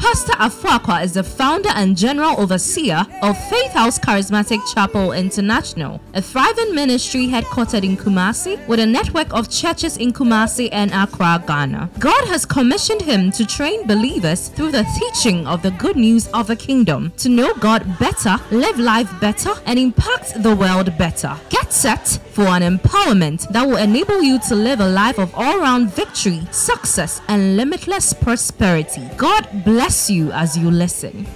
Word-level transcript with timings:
Pastor 0.00 0.32
Afuakwa 0.32 1.04
is 1.04 1.12
the 1.12 1.22
founder 1.22 1.68
and 1.74 1.94
general 1.94 2.40
overseer 2.40 3.06
of 3.22 3.36
Faith 3.50 3.72
House 3.72 3.98
Charismatic 3.98 4.58
Chapel 4.72 5.12
International, 5.12 6.00
a 6.14 6.22
thriving 6.22 6.74
ministry 6.74 7.26
headquartered 7.26 7.84
in 7.84 7.98
Kumasi 7.98 8.66
with 8.66 8.80
a 8.80 8.86
network 8.86 9.30
of 9.34 9.50
churches 9.50 9.98
in 9.98 10.14
Kumasi 10.14 10.70
and 10.72 10.90
Accra, 10.92 11.44
Ghana. 11.46 11.90
God 11.98 12.24
has 12.28 12.46
commissioned 12.46 13.02
him 13.02 13.30
to 13.32 13.44
train 13.44 13.86
believers 13.86 14.48
through 14.48 14.72
the 14.72 14.86
teaching 14.98 15.46
of 15.46 15.60
the 15.60 15.70
good 15.72 15.96
news 15.96 16.28
of 16.28 16.46
the 16.46 16.56
kingdom 16.56 17.12
to 17.18 17.28
know 17.28 17.52
God 17.54 17.98
better, 17.98 18.38
live 18.50 18.78
life 18.78 19.12
better, 19.20 19.52
and 19.66 19.78
impact 19.78 20.42
the 20.42 20.56
world 20.56 20.96
better. 20.96 21.36
Get 21.50 21.74
set 21.74 22.18
for 22.40 22.48
an 22.56 22.62
empowerment 22.78 23.46
that 23.52 23.66
will 23.68 23.76
enable 23.76 24.22
you 24.22 24.38
to 24.48 24.54
live 24.54 24.80
a 24.80 24.88
life 24.88 25.18
of 25.18 25.30
all 25.34 25.58
round 25.58 25.92
victory, 25.92 26.40
success, 26.52 27.20
and 27.28 27.58
limitless 27.58 28.14
prosperity. 28.14 29.02
God 29.18 29.46
bless 29.62 29.90
bless 29.90 30.08
you 30.08 30.30
as 30.32 30.56
you 30.56 30.70
listen. 30.70 31.26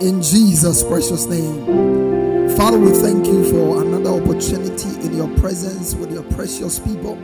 In 0.00 0.22
Jesus' 0.22 0.82
precious 0.82 1.26
name. 1.26 2.56
Father, 2.56 2.78
we 2.78 2.92
thank 2.92 3.26
you 3.26 3.42
for 3.50 3.82
another 3.82 4.10
opportunity 4.10 4.90
in 5.04 5.16
your 5.16 5.28
presence 5.38 5.94
with 5.94 6.12
your 6.12 6.22
precious 6.34 6.78
people 6.78 7.16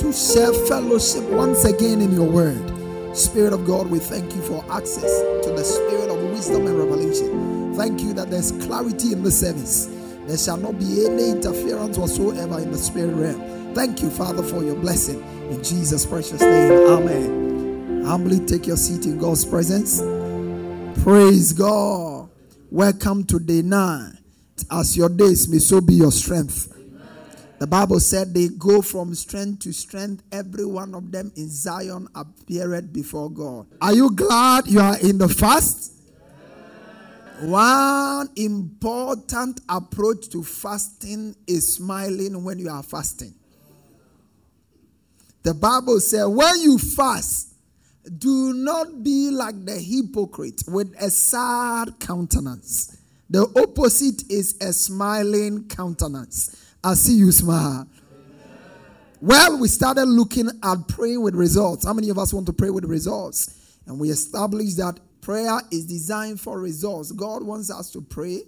to 0.00 0.12
share 0.12 0.52
fellowship 0.68 1.22
once 1.30 1.64
again 1.64 2.00
in 2.00 2.12
your 2.12 2.28
word. 2.28 3.16
Spirit 3.16 3.52
of 3.52 3.64
God, 3.66 3.86
we 3.86 3.98
thank 4.00 4.34
you 4.34 4.42
for 4.42 4.64
access 4.70 5.20
to 5.44 5.52
the 5.54 5.62
spirit 5.62 6.10
of 6.10 6.18
wisdom 6.30 6.66
and 6.66 6.76
revelation. 6.76 7.49
Thank 7.76 8.00
you 8.02 8.12
that 8.14 8.30
there's 8.30 8.52
clarity 8.64 9.12
in 9.12 9.22
the 9.22 9.30
service. 9.30 9.88
There 10.26 10.36
shall 10.36 10.56
not 10.56 10.78
be 10.78 11.06
any 11.06 11.30
interference 11.30 11.96
whatsoever 11.96 12.60
in 12.60 12.70
the 12.70 12.78
spirit 12.78 13.14
realm. 13.14 13.74
Thank 13.74 14.02
you, 14.02 14.10
Father, 14.10 14.42
for 14.42 14.62
your 14.62 14.76
blessing. 14.76 15.20
In 15.50 15.62
Jesus' 15.62 16.04
precious 16.04 16.40
name, 16.40 16.72
Amen. 16.88 18.04
Humbly 18.04 18.40
take 18.46 18.66
your 18.66 18.76
seat 18.76 19.06
in 19.06 19.18
God's 19.18 19.44
presence. 19.44 20.00
Praise 21.02 21.52
God. 21.52 22.28
Welcome 22.70 23.24
to 23.24 23.38
day 23.38 23.62
nine. 23.62 24.18
As 24.70 24.96
your 24.96 25.08
days 25.08 25.48
may 25.48 25.58
so 25.58 25.80
be 25.80 25.94
your 25.94 26.12
strength. 26.12 26.76
The 27.58 27.66
Bible 27.66 28.00
said 28.00 28.32
they 28.32 28.48
go 28.48 28.80
from 28.82 29.14
strength 29.14 29.60
to 29.64 29.72
strength. 29.72 30.22
Every 30.32 30.64
one 30.64 30.94
of 30.94 31.12
them 31.12 31.30
in 31.36 31.48
Zion 31.48 32.08
appeared 32.14 32.92
before 32.92 33.30
God. 33.30 33.66
Are 33.82 33.94
you 33.94 34.10
glad 34.10 34.66
you 34.66 34.80
are 34.80 34.98
in 34.98 35.18
the 35.18 35.28
fast? 35.28 35.92
One 37.40 38.28
important 38.36 39.60
approach 39.68 40.28
to 40.30 40.42
fasting 40.42 41.34
is 41.46 41.74
smiling 41.74 42.44
when 42.44 42.58
you 42.58 42.68
are 42.68 42.82
fasting. 42.82 43.34
The 45.42 45.54
Bible 45.54 46.00
says, 46.00 46.26
when 46.26 46.60
you 46.60 46.76
fast, 46.76 47.54
do 48.18 48.52
not 48.52 49.02
be 49.02 49.30
like 49.30 49.64
the 49.64 49.78
hypocrite 49.78 50.64
with 50.68 50.94
a 51.00 51.10
sad 51.10 51.98
countenance. 51.98 52.98
The 53.30 53.50
opposite 53.56 54.30
is 54.30 54.56
a 54.60 54.72
smiling 54.72 55.66
countenance. 55.68 56.74
I 56.84 56.94
see 56.94 57.14
you 57.14 57.32
smile. 57.32 57.86
Well, 59.22 59.58
we 59.58 59.68
started 59.68 60.06
looking 60.06 60.50
at 60.62 60.88
praying 60.88 61.22
with 61.22 61.34
results. 61.34 61.86
How 61.86 61.92
many 61.92 62.10
of 62.10 62.18
us 62.18 62.34
want 62.34 62.46
to 62.46 62.52
pray 62.52 62.70
with 62.70 62.84
results? 62.84 63.78
And 63.86 63.98
we 63.98 64.10
established 64.10 64.76
that 64.78 64.98
prayer 65.20 65.60
is 65.70 65.86
designed 65.86 66.40
for 66.40 66.58
results. 66.60 67.12
God 67.12 67.42
wants 67.42 67.70
us 67.70 67.90
to 67.92 68.00
pray, 68.00 68.42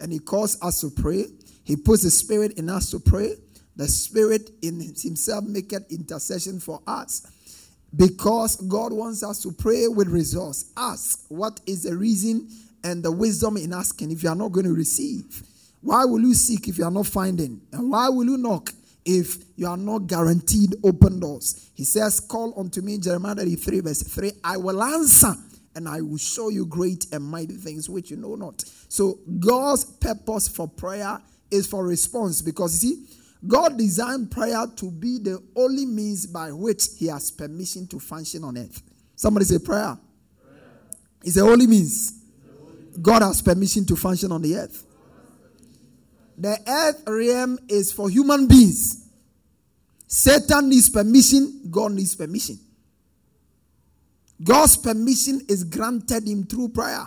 and 0.00 0.12
He 0.12 0.18
calls 0.18 0.60
us 0.62 0.80
to 0.80 0.90
pray. 0.90 1.26
He 1.64 1.76
puts 1.76 2.02
the 2.02 2.10
Spirit 2.10 2.58
in 2.58 2.68
us 2.68 2.90
to 2.90 3.00
pray. 3.00 3.34
The 3.76 3.88
Spirit 3.88 4.50
in 4.62 4.80
Himself 4.80 5.44
maketh 5.44 5.90
intercession 5.90 6.60
for 6.60 6.80
us. 6.86 7.26
Because 7.94 8.56
God 8.56 8.92
wants 8.92 9.22
us 9.22 9.42
to 9.42 9.52
pray 9.52 9.86
with 9.86 10.08
results. 10.08 10.72
Ask 10.76 11.26
what 11.28 11.60
is 11.66 11.82
the 11.82 11.96
reason 11.96 12.48
and 12.84 13.02
the 13.02 13.12
wisdom 13.12 13.56
in 13.56 13.72
asking 13.72 14.10
if 14.10 14.22
you 14.22 14.30
are 14.30 14.34
not 14.34 14.52
going 14.52 14.66
to 14.66 14.72
receive. 14.72 15.42
Why 15.82 16.04
will 16.04 16.20
you 16.20 16.34
seek 16.34 16.68
if 16.68 16.78
you 16.78 16.84
are 16.84 16.90
not 16.90 17.06
finding? 17.06 17.60
And 17.72 17.90
why 17.90 18.08
will 18.08 18.24
you 18.24 18.38
knock 18.38 18.72
if 19.04 19.36
you 19.56 19.66
are 19.66 19.76
not 19.76 20.06
guaranteed 20.06 20.76
open 20.84 21.20
doors? 21.20 21.70
He 21.74 21.84
says, 21.84 22.20
Call 22.20 22.58
unto 22.58 22.80
me, 22.80 22.98
Jeremiah 22.98 23.34
33, 23.34 23.80
verse 23.80 24.02
3. 24.02 24.32
I 24.44 24.56
will 24.56 24.82
answer 24.82 25.34
and 25.74 25.88
I 25.88 26.00
will 26.00 26.18
show 26.18 26.48
you 26.48 26.66
great 26.66 27.06
and 27.12 27.24
mighty 27.24 27.54
things 27.54 27.88
which 27.88 28.10
you 28.10 28.16
know 28.16 28.34
not. 28.34 28.62
So, 28.88 29.18
God's 29.38 29.84
purpose 29.84 30.48
for 30.48 30.68
prayer 30.68 31.20
is 31.50 31.66
for 31.66 31.84
response 31.86 32.42
because 32.42 32.82
you 32.82 32.90
see, 32.90 33.06
God 33.46 33.76
designed 33.76 34.30
prayer 34.30 34.64
to 34.76 34.90
be 34.90 35.18
the 35.18 35.42
only 35.56 35.86
means 35.86 36.26
by 36.26 36.52
which 36.52 36.88
He 36.96 37.06
has 37.06 37.30
permission 37.30 37.86
to 37.88 37.98
function 37.98 38.44
on 38.44 38.56
earth. 38.56 38.82
Somebody 39.16 39.46
say 39.46 39.58
prayer. 39.58 39.96
prayer. 40.42 40.60
It's 41.24 41.34
the 41.34 41.42
only 41.42 41.66
means. 41.66 42.20
God 43.00 43.22
has 43.22 43.40
permission 43.40 43.86
to 43.86 43.96
function 43.96 44.32
on 44.32 44.42
the 44.42 44.56
earth. 44.56 44.84
The 46.36 46.58
earth 46.66 47.02
realm 47.06 47.58
is 47.68 47.92
for 47.92 48.08
human 48.10 48.46
beings. 48.46 49.08
Satan 50.06 50.68
needs 50.68 50.90
permission, 50.90 51.62
God 51.70 51.92
needs 51.92 52.14
permission. 52.14 52.58
God's 54.42 54.76
permission 54.76 55.40
is 55.48 55.64
granted 55.64 56.26
him 56.26 56.44
through 56.44 56.68
prayer. 56.68 57.06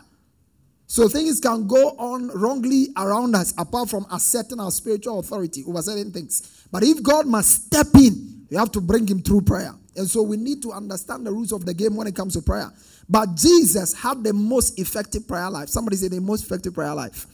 So 0.88 1.07
things 1.07 1.40
can 1.40 1.68
go 1.68 1.90
on 1.97 2.28
wrongly 2.29 2.90
around 2.96 3.35
us 3.35 3.53
apart 3.57 3.90
from 3.90 4.06
asserting 4.12 4.59
our 4.59 4.72
spiritual 4.72 5.19
authority 5.19 5.63
over 5.68 5.81
certain 5.81 6.12
things. 6.12 6.68
But 6.72 6.84
if 6.84 7.01
God 7.01 7.25
must 7.25 7.66
step 7.66 7.88
in, 7.96 8.46
we 8.50 8.57
have 8.57 8.72
to 8.72 8.81
bring 8.81 9.07
him 9.07 9.22
through 9.22 9.41
prayer. 9.41 9.73
And 9.96 10.07
so 10.07 10.22
we 10.22 10.38
need 10.38 10.62
to 10.62 10.72
understand 10.72 11.25
the 11.25 11.31
rules 11.31 11.51
of 11.51 11.66
the 11.66 11.73
game 11.73 11.96
when 11.96 12.06
it 12.06 12.16
comes 12.16 12.34
to 12.34 12.41
prayer. 12.41 12.72
But 13.09 13.35
Jesus 13.35 13.94
had 13.94 14.23
the 14.23 14.34
most 14.34 14.79
effective 14.79 15.28
prayer 15.28 15.50
life. 15.50 15.69
Somebody 15.69 15.97
say 15.97 16.09
the 16.09 16.22
most 16.22 16.46
effective 16.46 16.73
prayer 16.73 16.94
life. 16.94 17.25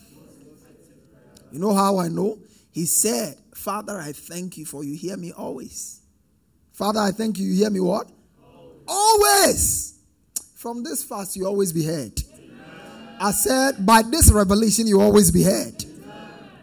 You 1.52 1.60
know 1.60 1.74
how 1.74 1.98
I 1.98 2.08
know? 2.08 2.40
He 2.72 2.86
said, 2.86 3.38
Father, 3.54 4.00
I 4.00 4.14
thank 4.14 4.58
you 4.58 4.66
for 4.66 4.84
you 4.84 4.96
hear 4.96 5.18
me 5.18 5.34
always. 5.34 6.02
Father, 6.72 7.00
I 7.00 7.12
thank 7.12 7.38
you. 7.38 7.48
You 7.48 7.56
hear 7.56 7.70
me 7.70 7.82
what? 7.82 8.10
Always. 8.88 8.88
always. 8.88 9.91
From 10.62 10.84
this 10.84 11.04
fast, 11.04 11.36
you 11.36 11.48
always 11.48 11.74
be 11.74 11.84
heard. 11.84 12.22
I 13.20 13.32
said, 13.32 13.84
by 13.84 14.04
this 14.04 14.32
revelation, 14.32 14.86
you 14.86 15.02
always 15.02 15.32
be 15.32 15.42
heard. 15.42 15.84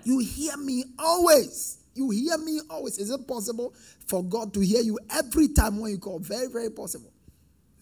You 0.04 0.20
hear 0.20 0.56
me 0.56 0.84
always. 0.96 1.78
You 1.96 2.10
hear 2.10 2.38
me 2.38 2.60
always. 2.70 2.96
Is 2.98 3.10
it 3.10 3.26
possible 3.26 3.74
for 4.06 4.22
God 4.22 4.54
to 4.54 4.60
hear 4.60 4.82
you 4.82 5.00
every 5.10 5.48
time 5.48 5.80
when 5.80 5.90
you 5.90 5.98
call? 5.98 6.20
Very, 6.20 6.46
very 6.46 6.70
possible. 6.70 7.12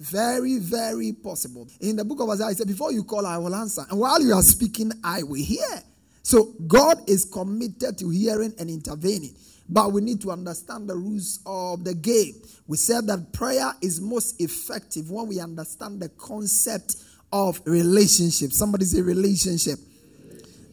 Very, 0.01 0.59
very 0.59 1.13
possible. 1.13 1.69
In 1.81 1.97
the 1.97 2.05
book 2.07 2.21
of 2.21 2.31
Isaiah, 2.31 2.49
he 2.49 2.55
said, 2.55 2.67
Before 2.67 2.93
you 2.93 3.05
call, 3.05 3.27
I 3.27 3.37
will 3.37 3.55
answer. 3.55 3.85
And 3.91 4.01
while 4.01 4.23
you 4.23 4.33
are 4.33 4.43
speaking, 4.43 4.93
I 5.05 5.23
will 5.23 5.35
hear. 5.35 5.83
So 6.23 6.55
God 6.67 7.11
is 7.11 7.27
committed 7.27 7.99
to 7.99 8.09
hearing 8.09 8.55
and 8.59 8.71
intervening. 8.71 9.35
But 9.69 9.93
we 9.93 10.01
need 10.01 10.21
to 10.23 10.31
understand 10.31 10.89
the 10.89 10.97
rules 10.97 11.41
of 11.45 11.85
the 11.85 11.95
game. 11.95 12.35
We 12.67 12.77
said 12.77 13.07
that 13.09 13.33
prayer 13.33 13.73
is 13.83 14.01
most 14.01 14.41
effective 14.41 15.11
when 15.11 15.27
we 15.27 15.41
understand 15.41 16.01
the 16.01 16.09
concept 16.11 16.97
of 17.33 17.61
relationship. 17.65 18.53
Somebody 18.53 18.85
say 18.85 19.01
relationship. 19.01 19.79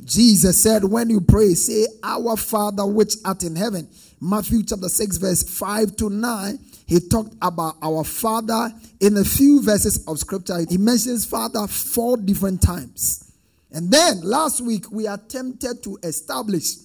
Jesus 0.05 0.61
said, 0.61 0.83
when 0.83 1.09
you 1.09 1.21
pray, 1.21 1.53
say, 1.53 1.87
Our 2.03 2.35
Father 2.37 2.85
which 2.85 3.15
art 3.25 3.43
in 3.43 3.55
heaven. 3.55 3.87
Matthew 4.19 4.63
chapter 4.63 4.89
6, 4.89 5.17
verse 5.17 5.43
5 5.43 5.95
to 5.97 6.09
9. 6.09 6.59
He 6.85 6.99
talked 6.99 7.33
about 7.41 7.75
our 7.81 8.03
Father 8.03 8.71
in 8.99 9.17
a 9.17 9.23
few 9.23 9.61
verses 9.61 10.05
of 10.07 10.19
scripture. 10.19 10.65
He 10.69 10.77
mentions 10.77 11.25
Father 11.25 11.65
four 11.67 12.17
different 12.17 12.61
times. 12.61 13.31
And 13.71 13.91
then 13.91 14.21
last 14.21 14.61
week, 14.61 14.91
we 14.91 15.07
attempted 15.07 15.81
to 15.83 15.97
establish 16.03 16.75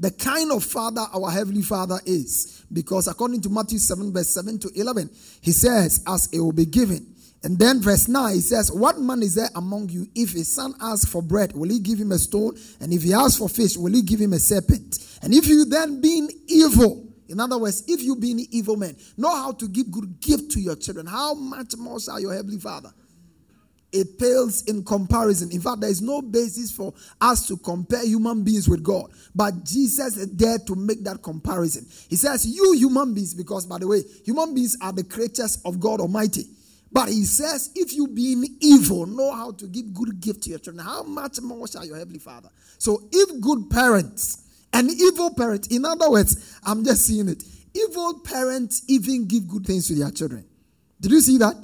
the 0.00 0.10
kind 0.10 0.50
of 0.50 0.64
Father 0.64 1.02
our 1.14 1.30
Heavenly 1.30 1.62
Father 1.62 2.00
is. 2.04 2.64
Because 2.72 3.06
according 3.06 3.42
to 3.42 3.50
Matthew 3.50 3.78
7, 3.78 4.12
verse 4.12 4.30
7 4.30 4.58
to 4.58 4.70
11, 4.74 5.10
he 5.40 5.52
says, 5.52 6.02
As 6.08 6.28
it 6.32 6.40
will 6.40 6.52
be 6.52 6.66
given 6.66 7.14
and 7.42 7.58
then 7.58 7.80
verse 7.80 8.06
9 8.06 8.34
he 8.34 8.40
says, 8.40 8.70
What 8.70 8.98
man 8.98 9.22
is 9.22 9.34
there 9.34 9.48
among 9.54 9.88
you? 9.88 10.06
If 10.14 10.32
his 10.32 10.54
son 10.54 10.74
asks 10.80 11.10
for 11.10 11.22
bread, 11.22 11.52
will 11.54 11.70
he 11.70 11.80
give 11.80 11.98
him 11.98 12.12
a 12.12 12.18
stone? 12.18 12.58
And 12.80 12.92
if 12.92 13.02
he 13.02 13.14
asks 13.14 13.38
for 13.38 13.48
fish, 13.48 13.76
will 13.76 13.92
he 13.92 14.02
give 14.02 14.20
him 14.20 14.32
a 14.32 14.38
serpent? 14.38 14.98
And 15.22 15.32
if 15.32 15.46
you 15.46 15.64
then 15.64 16.00
being 16.00 16.28
evil, 16.48 17.06
in 17.28 17.40
other 17.40 17.58
words, 17.58 17.84
if 17.86 18.02
you 18.02 18.16
being 18.16 18.46
evil 18.50 18.76
men, 18.76 18.96
know 19.16 19.34
how 19.34 19.52
to 19.52 19.68
give 19.68 19.90
good 19.90 20.20
gift 20.20 20.50
to 20.52 20.60
your 20.60 20.76
children, 20.76 21.06
how 21.06 21.34
much 21.34 21.76
more 21.78 22.00
shall 22.00 22.20
your 22.20 22.34
heavenly 22.34 22.58
father? 22.58 22.92
It 23.92 24.18
pales 24.18 24.62
in 24.64 24.84
comparison. 24.84 25.50
In 25.50 25.60
fact, 25.60 25.80
there 25.80 25.90
is 25.90 26.00
no 26.00 26.22
basis 26.22 26.70
for 26.70 26.94
us 27.20 27.46
to 27.48 27.56
compare 27.56 28.04
human 28.04 28.44
beings 28.44 28.68
with 28.68 28.82
God. 28.82 29.10
But 29.34 29.64
Jesus 29.64 30.14
dared 30.26 30.66
to 30.68 30.74
make 30.76 31.02
that 31.04 31.22
comparison. 31.22 31.86
He 32.08 32.16
says, 32.16 32.46
You 32.46 32.72
human 32.72 33.14
beings, 33.14 33.34
because 33.34 33.66
by 33.66 33.78
the 33.78 33.88
way, 33.88 34.02
human 34.24 34.54
beings 34.54 34.76
are 34.80 34.92
the 34.92 35.04
creatures 35.04 35.60
of 35.64 35.80
God 35.80 36.00
Almighty. 36.00 36.46
But 36.92 37.08
he 37.08 37.24
says, 37.24 37.70
If 37.74 37.92
you 37.92 38.06
being 38.06 38.44
evil 38.60 39.06
know 39.06 39.32
how 39.32 39.52
to 39.52 39.66
give 39.66 39.92
good 39.92 40.20
gift 40.20 40.44
to 40.44 40.50
your 40.50 40.58
children, 40.60 40.84
how 40.84 41.02
much 41.02 41.40
more 41.40 41.66
shall 41.66 41.84
your 41.84 41.96
heavenly 41.96 42.20
Father? 42.20 42.50
So 42.78 43.02
if 43.10 43.40
good 43.40 43.70
parents 43.70 44.44
and 44.72 44.88
evil 44.90 45.34
parents, 45.34 45.66
in 45.68 45.84
other 45.84 46.10
words, 46.10 46.58
I'm 46.64 46.84
just 46.84 47.06
seeing 47.06 47.28
it. 47.28 47.42
Evil 47.74 48.20
parents 48.20 48.82
even 48.88 49.26
give 49.26 49.48
good 49.48 49.66
things 49.66 49.88
to 49.88 49.94
their 49.94 50.10
children. 50.10 50.44
Did 51.00 51.12
you 51.12 51.20
see 51.20 51.38
that? 51.38 51.54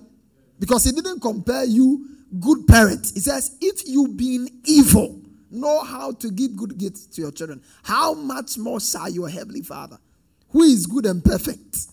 Because 0.59 0.85
he 0.85 0.93
didn't 0.93 1.21
compare 1.21 1.65
you 1.65 2.16
good 2.41 2.67
parents. 2.67 3.13
He 3.15 3.21
says, 3.21 3.57
if 3.61 3.87
you 3.87 4.09
being 4.09 4.49
evil 4.65 5.21
know 5.51 5.83
how 5.85 6.13
to 6.13 6.31
give 6.31 6.57
good 6.57 6.77
gifts 6.77 7.07
to 7.07 7.23
your 7.23 7.31
children, 7.31 7.63
how 7.83 8.15
much 8.15 8.59
more 8.59 8.81
shall 8.81 9.09
your 9.09 9.29
heavenly 9.29 9.63
Father, 9.63 9.99
who 10.51 10.63
is 10.63 10.87
good 10.87 11.07
and 11.07 11.25
perfect, 11.25 11.87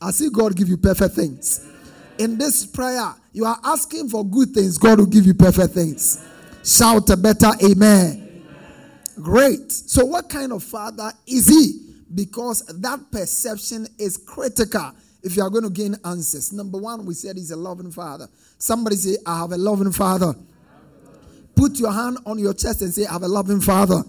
I 0.00 0.10
see 0.10 0.28
God 0.30 0.56
give 0.56 0.68
you 0.68 0.76
perfect 0.76 1.14
things. 1.14 1.70
In 2.18 2.38
this 2.38 2.64
prayer, 2.66 3.14
you 3.32 3.44
are 3.44 3.58
asking 3.64 4.08
for 4.08 4.24
good 4.24 4.50
things, 4.50 4.78
God 4.78 4.98
will 4.98 5.06
give 5.06 5.26
you 5.26 5.34
perfect 5.34 5.74
things. 5.74 6.24
Shout 6.64 7.10
a 7.10 7.16
better 7.16 7.50
amen. 7.62 8.44
Great. 9.16 9.70
So, 9.70 10.04
what 10.04 10.28
kind 10.28 10.52
of 10.52 10.62
father 10.62 11.12
is 11.26 11.48
he? 11.48 11.80
Because 12.14 12.64
that 12.66 13.00
perception 13.10 13.86
is 13.98 14.16
critical 14.16 14.92
if 15.22 15.36
you 15.36 15.42
are 15.42 15.50
going 15.50 15.64
to 15.64 15.70
gain 15.70 15.96
answers. 16.04 16.52
Number 16.52 16.78
one, 16.78 17.06
we 17.06 17.14
said 17.14 17.36
he's 17.36 17.50
a 17.50 17.56
loving 17.56 17.90
father. 17.90 18.28
Somebody 18.58 18.96
say, 18.96 19.16
I 19.26 19.38
have 19.40 19.52
a 19.52 19.56
loving 19.58 19.92
father. 19.92 20.34
Put 21.54 21.78
your 21.78 21.92
hand 21.92 22.18
on 22.26 22.38
your 22.38 22.54
chest 22.54 22.82
and 22.82 22.92
say, 22.92 23.06
I 23.06 23.12
have 23.12 23.22
a 23.22 23.28
loving 23.28 23.60
father. 23.60 24.02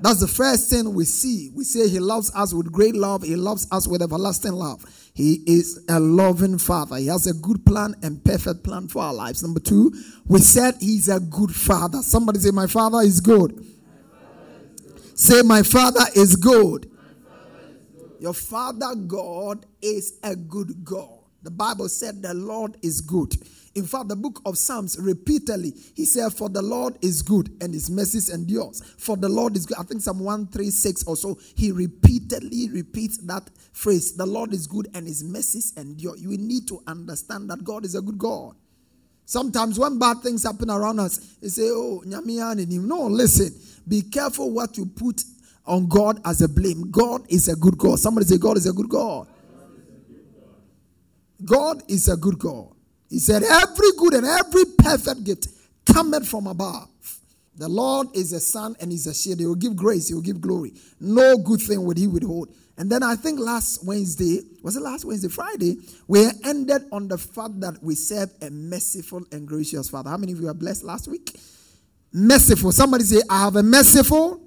That's 0.00 0.20
the 0.20 0.26
first 0.26 0.68
thing 0.68 0.94
we 0.94 1.04
see. 1.04 1.50
We 1.54 1.62
say 1.62 1.88
he 1.88 2.00
loves 2.00 2.34
us 2.34 2.52
with 2.52 2.72
great 2.72 2.96
love. 2.96 3.22
He 3.22 3.36
loves 3.36 3.68
us 3.70 3.86
with 3.86 4.02
everlasting 4.02 4.52
love. 4.52 4.84
He 5.14 5.42
is 5.46 5.84
a 5.88 6.00
loving 6.00 6.58
father. 6.58 6.96
He 6.96 7.06
has 7.06 7.28
a 7.28 7.34
good 7.34 7.64
plan 7.64 7.94
and 8.02 8.22
perfect 8.24 8.64
plan 8.64 8.88
for 8.88 9.02
our 9.02 9.14
lives. 9.14 9.42
Number 9.44 9.60
two, 9.60 9.92
we 10.26 10.40
said 10.40 10.74
he's 10.80 11.08
a 11.08 11.20
good 11.20 11.54
father. 11.54 11.98
Somebody 12.02 12.40
say, 12.40 12.50
My 12.50 12.66
father 12.66 12.98
is 13.00 13.20
good. 13.20 13.64
Say, 15.14 15.42
My 15.42 15.62
father 15.62 16.04
is 16.16 16.34
good. 16.34 16.90
Your 18.22 18.34
Father 18.34 18.94
God 18.94 19.66
is 19.82 20.20
a 20.22 20.36
good 20.36 20.84
God. 20.84 21.21
The 21.42 21.50
Bible 21.50 21.88
said 21.88 22.22
the 22.22 22.34
Lord 22.34 22.76
is 22.82 23.00
good. 23.00 23.34
In 23.74 23.86
fact, 23.86 24.08
the 24.08 24.16
book 24.16 24.42
of 24.44 24.58
Psalms 24.58 24.98
repeatedly, 25.00 25.72
he 25.94 26.04
said, 26.04 26.32
For 26.32 26.48
the 26.48 26.60
Lord 26.60 26.98
is 27.00 27.22
good 27.22 27.50
and 27.60 27.72
his 27.72 27.90
mercies 27.90 28.28
endures. 28.28 28.82
For 28.98 29.16
the 29.16 29.28
Lord 29.28 29.56
is 29.56 29.64
good. 29.64 29.78
I 29.78 29.82
think 29.82 30.02
Psalm 30.02 30.20
136 30.20 31.04
or 31.04 31.16
so, 31.16 31.38
he 31.56 31.72
repeatedly 31.72 32.68
repeats 32.70 33.16
that 33.26 33.48
phrase. 33.72 34.14
The 34.14 34.26
Lord 34.26 34.52
is 34.52 34.66
good 34.66 34.88
and 34.94 35.06
his 35.06 35.24
mercies 35.24 35.72
endure. 35.76 36.16
You 36.16 36.36
need 36.36 36.68
to 36.68 36.82
understand 36.86 37.48
that 37.50 37.64
God 37.64 37.84
is 37.84 37.94
a 37.94 38.02
good 38.02 38.18
God. 38.18 38.56
Sometimes 39.24 39.78
when 39.78 39.98
bad 39.98 40.18
things 40.18 40.42
happen 40.42 40.70
around 40.70 41.00
us, 41.00 41.16
they 41.40 41.48
say, 41.48 41.70
Oh, 41.70 42.02
no, 42.04 43.06
listen. 43.06 43.54
Be 43.88 44.02
careful 44.02 44.50
what 44.50 44.76
you 44.76 44.84
put 44.84 45.22
on 45.64 45.86
God 45.86 46.20
as 46.26 46.42
a 46.42 46.48
blame. 46.48 46.90
God 46.90 47.22
is 47.30 47.48
a 47.48 47.56
good 47.56 47.78
God. 47.78 47.98
Somebody 47.98 48.26
say, 48.26 48.36
God 48.36 48.58
is 48.58 48.66
a 48.66 48.72
good 48.72 48.90
God. 48.90 49.28
God 51.44 51.82
is 51.88 52.08
a 52.08 52.16
good 52.16 52.38
God. 52.38 52.72
He 53.08 53.18
said, 53.18 53.42
Every 53.42 53.88
good 53.98 54.14
and 54.14 54.26
every 54.26 54.64
perfect 54.78 55.24
gift 55.24 55.48
cometh 55.86 56.26
from 56.26 56.46
above. 56.46 56.88
The 57.56 57.68
Lord 57.68 58.08
is 58.14 58.32
a 58.32 58.40
sun 58.40 58.76
and 58.80 58.90
He's 58.90 59.06
a 59.06 59.14
shield. 59.14 59.40
He 59.40 59.46
will 59.46 59.54
give 59.54 59.76
grace, 59.76 60.08
He 60.08 60.14
will 60.14 60.22
give 60.22 60.40
glory. 60.40 60.72
No 61.00 61.36
good 61.38 61.60
thing 61.60 61.84
would 61.84 61.98
He 61.98 62.06
withhold. 62.06 62.48
And 62.78 62.90
then 62.90 63.02
I 63.02 63.16
think 63.16 63.38
last 63.38 63.84
Wednesday, 63.84 64.40
was 64.62 64.76
it 64.76 64.82
last 64.82 65.04
Wednesday, 65.04 65.28
Friday, 65.28 65.76
we 66.08 66.26
ended 66.44 66.82
on 66.90 67.06
the 67.06 67.18
fact 67.18 67.60
that 67.60 67.82
we 67.82 67.94
serve 67.94 68.30
a 68.40 68.48
merciful 68.48 69.22
and 69.30 69.46
gracious 69.46 69.90
Father. 69.90 70.08
How 70.08 70.16
many 70.16 70.32
of 70.32 70.40
you 70.40 70.48
are 70.48 70.54
blessed 70.54 70.82
last 70.84 71.06
week? 71.06 71.38
Merciful. 72.12 72.72
Somebody 72.72 73.04
say, 73.04 73.20
I 73.28 73.44
have 73.44 73.56
a 73.56 73.62
merciful 73.62 74.40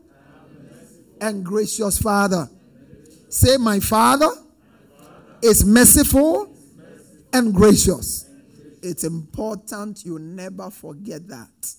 and 1.22 1.46
gracious 1.46 2.00
Father. 2.00 2.50
Say, 3.30 3.58
My 3.58 3.80
Father 3.80 4.30
is 5.42 5.64
merciful 5.64 6.55
and 7.36 7.54
gracious. 7.54 8.30
It's 8.82 9.04
important 9.04 10.06
you 10.06 10.20
never 10.20 10.70
forget 10.70 11.28
that. 11.28 11.74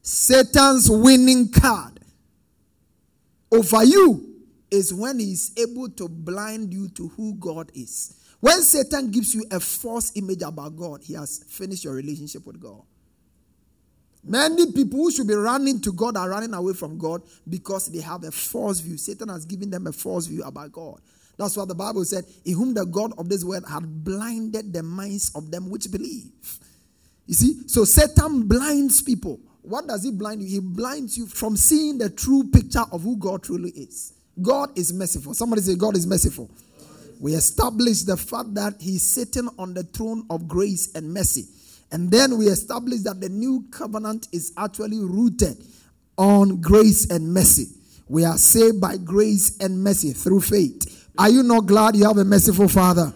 Satan's 0.00 0.88
winning 0.88 1.50
card 1.50 1.98
over 3.50 3.84
you 3.84 4.28
is 4.70 4.94
when 4.94 5.18
he 5.18 5.32
is 5.32 5.52
able 5.56 5.88
to 5.90 6.08
blind 6.08 6.72
you 6.72 6.88
to 6.90 7.08
who 7.08 7.34
God 7.34 7.70
is. 7.74 8.14
When 8.40 8.62
Satan 8.62 9.10
gives 9.10 9.34
you 9.34 9.44
a 9.50 9.58
false 9.60 10.12
image 10.14 10.42
about 10.42 10.76
God, 10.76 11.02
he 11.02 11.14
has 11.14 11.44
finished 11.48 11.84
your 11.84 11.94
relationship 11.94 12.46
with 12.46 12.60
God. 12.60 12.82
Many 14.24 14.70
people 14.72 15.00
who 15.00 15.10
should 15.10 15.26
be 15.26 15.34
running 15.34 15.80
to 15.80 15.92
God 15.92 16.16
are 16.16 16.30
running 16.30 16.54
away 16.54 16.74
from 16.74 16.96
God 16.96 17.22
because 17.48 17.88
they 17.88 18.00
have 18.00 18.22
a 18.22 18.30
false 18.30 18.78
view. 18.78 18.96
Satan 18.96 19.28
has 19.28 19.44
given 19.44 19.68
them 19.68 19.88
a 19.88 19.92
false 19.92 20.26
view 20.26 20.44
about 20.44 20.70
God. 20.70 21.00
That's 21.42 21.56
what 21.56 21.66
the 21.66 21.74
Bible 21.74 22.04
said. 22.04 22.24
In 22.44 22.54
whom 22.54 22.72
the 22.72 22.84
God 22.86 23.12
of 23.18 23.28
this 23.28 23.44
world 23.44 23.64
had 23.68 24.04
blinded 24.04 24.72
the 24.72 24.82
minds 24.84 25.32
of 25.34 25.50
them 25.50 25.70
which 25.70 25.90
believe. 25.90 26.30
You 27.26 27.34
see, 27.34 27.68
so 27.68 27.84
Satan 27.84 28.46
blinds 28.46 29.02
people. 29.02 29.40
What 29.62 29.88
does 29.88 30.04
he 30.04 30.12
blind 30.12 30.42
you? 30.42 30.48
He 30.48 30.60
blinds 30.60 31.18
you 31.18 31.26
from 31.26 31.56
seeing 31.56 31.98
the 31.98 32.10
true 32.10 32.44
picture 32.52 32.84
of 32.92 33.02
who 33.02 33.16
God 33.16 33.42
truly 33.42 33.70
is. 33.70 34.12
God 34.40 34.76
is 34.78 34.92
merciful. 34.92 35.34
Somebody 35.34 35.62
say, 35.62 35.74
God 35.74 35.96
is 35.96 36.06
merciful. 36.06 36.48
We 37.20 37.34
establish 37.34 38.02
the 38.02 38.16
fact 38.16 38.54
that 38.54 38.74
he's 38.80 39.02
sitting 39.02 39.48
on 39.58 39.74
the 39.74 39.82
throne 39.82 40.24
of 40.30 40.46
grace 40.46 40.94
and 40.94 41.12
mercy. 41.12 41.46
And 41.90 42.08
then 42.10 42.38
we 42.38 42.46
establish 42.46 43.00
that 43.00 43.20
the 43.20 43.28
new 43.28 43.64
covenant 43.72 44.28
is 44.32 44.52
actually 44.56 45.00
rooted 45.00 45.56
on 46.16 46.60
grace 46.60 47.10
and 47.10 47.34
mercy. 47.34 47.66
We 48.08 48.24
are 48.24 48.38
saved 48.38 48.80
by 48.80 48.96
grace 48.96 49.58
and 49.58 49.82
mercy 49.82 50.12
through 50.12 50.42
faith. 50.42 51.01
Are 51.18 51.28
you 51.28 51.42
not 51.42 51.66
glad 51.66 51.96
you 51.96 52.04
have 52.04 52.18
a 52.18 52.24
merciful 52.24 52.68
father? 52.68 53.12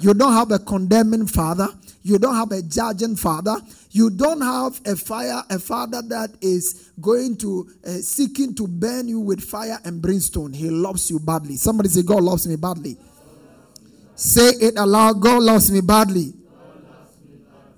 You 0.00 0.14
don't 0.14 0.32
have 0.32 0.50
a 0.50 0.58
condemning 0.58 1.26
father. 1.26 1.68
You 2.02 2.18
don't 2.18 2.34
have 2.34 2.52
a 2.52 2.62
judging 2.62 3.16
father. 3.16 3.56
You 3.90 4.10
don't 4.10 4.40
have 4.40 4.80
a 4.86 4.96
fire, 4.96 5.42
a 5.48 5.58
father 5.58 6.02
that 6.08 6.30
is 6.40 6.90
going 7.00 7.36
to 7.38 7.68
uh, 7.86 7.90
seeking 7.90 8.54
to 8.56 8.66
burn 8.66 9.08
you 9.08 9.20
with 9.20 9.40
fire 9.40 9.78
and 9.84 10.02
brimstone. 10.02 10.52
He 10.52 10.68
loves 10.68 11.10
you 11.10 11.18
badly. 11.20 11.56
Somebody 11.56 11.88
say, 11.88 12.02
God 12.02 12.22
loves 12.22 12.46
me 12.46 12.56
badly. 12.56 12.96
Say 14.16 14.48
it 14.60 14.74
aloud. 14.76 15.20
God 15.20 15.42
loves 15.42 15.70
me 15.70 15.80
badly. 15.80 16.34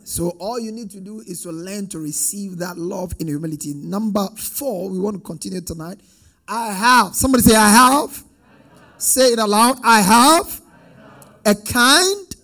So 0.05 0.31
all 0.39 0.61
you 0.61 0.71
need 0.73 0.91
to 0.93 1.01
do 1.01 1.21
is 1.21 1.43
to 1.43 1.51
learn 1.51 1.89
to 1.89 1.99
receive 1.99 2.59
that 2.59 2.79
love 2.79 3.13
in 3.19 3.27
humility. 3.27 3.75
Number 3.75 4.29
four, 4.37 4.89
we 4.89 4.99
want 4.99 5.17
to 5.17 5.23
continue 5.23 5.61
tonight. 5.61 5.99
I 6.47 6.73
have. 6.73 7.15
Somebody 7.15 7.43
say, 7.43 7.57
I 7.57 7.69
have. 7.69 8.25
Say 8.99 9.33
it 9.33 9.39
aloud. 9.39 9.79
I 9.85 10.01
have. 10.01 10.63
a 11.47 11.55
kind 11.55 12.37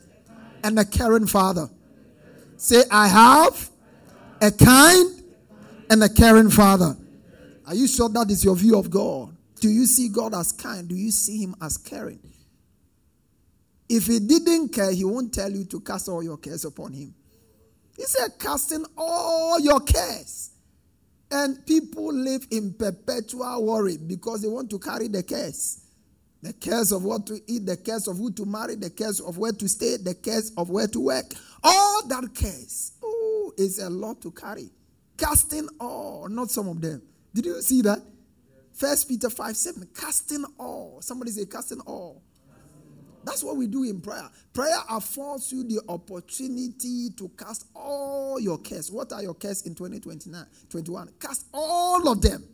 and 0.62 0.78
a 0.78 0.84
caring 0.84 1.26
father. 1.26 1.68
Say, 2.56 2.84
I 2.90 3.08
have 3.08 3.68
a 4.40 4.52
kind 4.52 5.22
and 5.90 6.02
a 6.04 6.08
caring 6.08 6.50
father. 6.50 6.96
Are 7.66 7.74
you 7.74 7.88
sure 7.88 8.08
that 8.10 8.30
is 8.30 8.44
your 8.44 8.54
view 8.54 8.78
of 8.78 8.88
God? 8.88 9.36
Do 9.60 9.68
you 9.68 9.86
see 9.86 10.08
God 10.08 10.34
as 10.34 10.52
kind? 10.52 10.88
Do 10.88 10.94
you 10.94 11.10
see 11.10 11.42
Him 11.42 11.56
as 11.60 11.76
caring? 11.76 12.20
If 13.88 14.06
He 14.06 14.20
didn't 14.20 14.68
care, 14.68 14.92
He 14.92 15.04
won't 15.04 15.34
tell 15.34 15.50
you 15.50 15.64
to 15.64 15.80
cast 15.80 16.08
all 16.08 16.22
your 16.22 16.38
cares 16.38 16.64
upon 16.64 16.92
Him. 16.92 17.12
He 17.96 18.04
said, 18.04 18.30
casting 18.38 18.84
all 18.96 19.58
your 19.58 19.80
cares. 19.80 20.50
And 21.30 21.64
people 21.66 22.12
live 22.12 22.46
in 22.50 22.74
perpetual 22.74 23.64
worry 23.64 23.96
because 23.96 24.42
they 24.42 24.48
want 24.48 24.70
to 24.70 24.78
carry 24.78 25.08
the 25.08 25.22
cares. 25.22 25.80
The 26.42 26.52
cares 26.54 26.90
of 26.90 27.04
what 27.04 27.26
to 27.26 27.40
eat, 27.46 27.66
the 27.66 27.76
cares 27.76 28.08
of 28.08 28.18
who 28.18 28.32
to 28.32 28.44
marry, 28.44 28.74
the 28.74 28.90
cares 28.90 29.20
of 29.20 29.38
where 29.38 29.52
to 29.52 29.68
stay, 29.68 29.96
the 29.96 30.14
cares 30.14 30.50
of 30.56 30.70
where 30.70 30.88
to 30.88 31.00
work. 31.00 31.34
All 31.62 32.06
that 32.08 32.34
cares. 32.34 32.92
Oh, 33.02 33.52
is 33.56 33.78
a 33.78 33.88
lot 33.88 34.20
to 34.22 34.32
carry. 34.32 34.70
Casting 35.16 35.68
all, 35.78 36.26
not 36.28 36.50
some 36.50 36.68
of 36.68 36.80
them. 36.80 37.00
Did 37.32 37.46
you 37.46 37.62
see 37.62 37.80
that? 37.82 38.00
First 38.72 39.08
Peter 39.08 39.30
5 39.30 39.56
7. 39.56 39.88
Casting 39.94 40.44
all. 40.58 40.98
Somebody 41.00 41.30
say 41.30 41.46
casting 41.46 41.80
all. 41.80 42.22
That's 43.24 43.44
what 43.44 43.56
we 43.56 43.68
do 43.68 43.84
in 43.84 44.00
prayer. 44.00 44.28
Prayer 44.52 44.78
affords 44.90 45.52
you 45.52 45.62
the 45.62 45.80
opportunity 45.88 47.10
to 47.16 47.28
cast 47.38 47.66
all 47.72 48.40
your 48.40 48.58
cares. 48.58 48.90
What 48.90 49.12
are 49.12 49.22
your 49.22 49.34
cares 49.34 49.62
in 49.62 49.76
2029, 49.76 50.44
21? 50.68 51.10
Cast 51.20 51.46
all 51.54 52.08
of 52.08 52.20
them, 52.20 52.44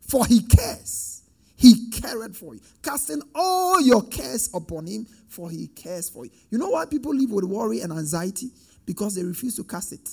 for 0.00 0.24
he 0.24 0.40
cares. 0.42 1.25
He 1.56 1.90
cared 1.90 2.36
for 2.36 2.54
you. 2.54 2.60
Casting 2.82 3.22
all 3.34 3.80
your 3.80 4.02
cares 4.02 4.50
upon 4.54 4.86
him, 4.86 5.06
for 5.28 5.50
he 5.50 5.68
cares 5.68 6.08
for 6.10 6.24
you. 6.26 6.30
You 6.50 6.58
know 6.58 6.70
why 6.70 6.84
people 6.84 7.14
live 7.14 7.30
with 7.30 7.44
worry 7.44 7.80
and 7.80 7.92
anxiety? 7.92 8.50
Because 8.84 9.14
they 9.14 9.24
refuse 9.24 9.56
to 9.56 9.64
cast 9.64 9.92
it. 9.92 10.08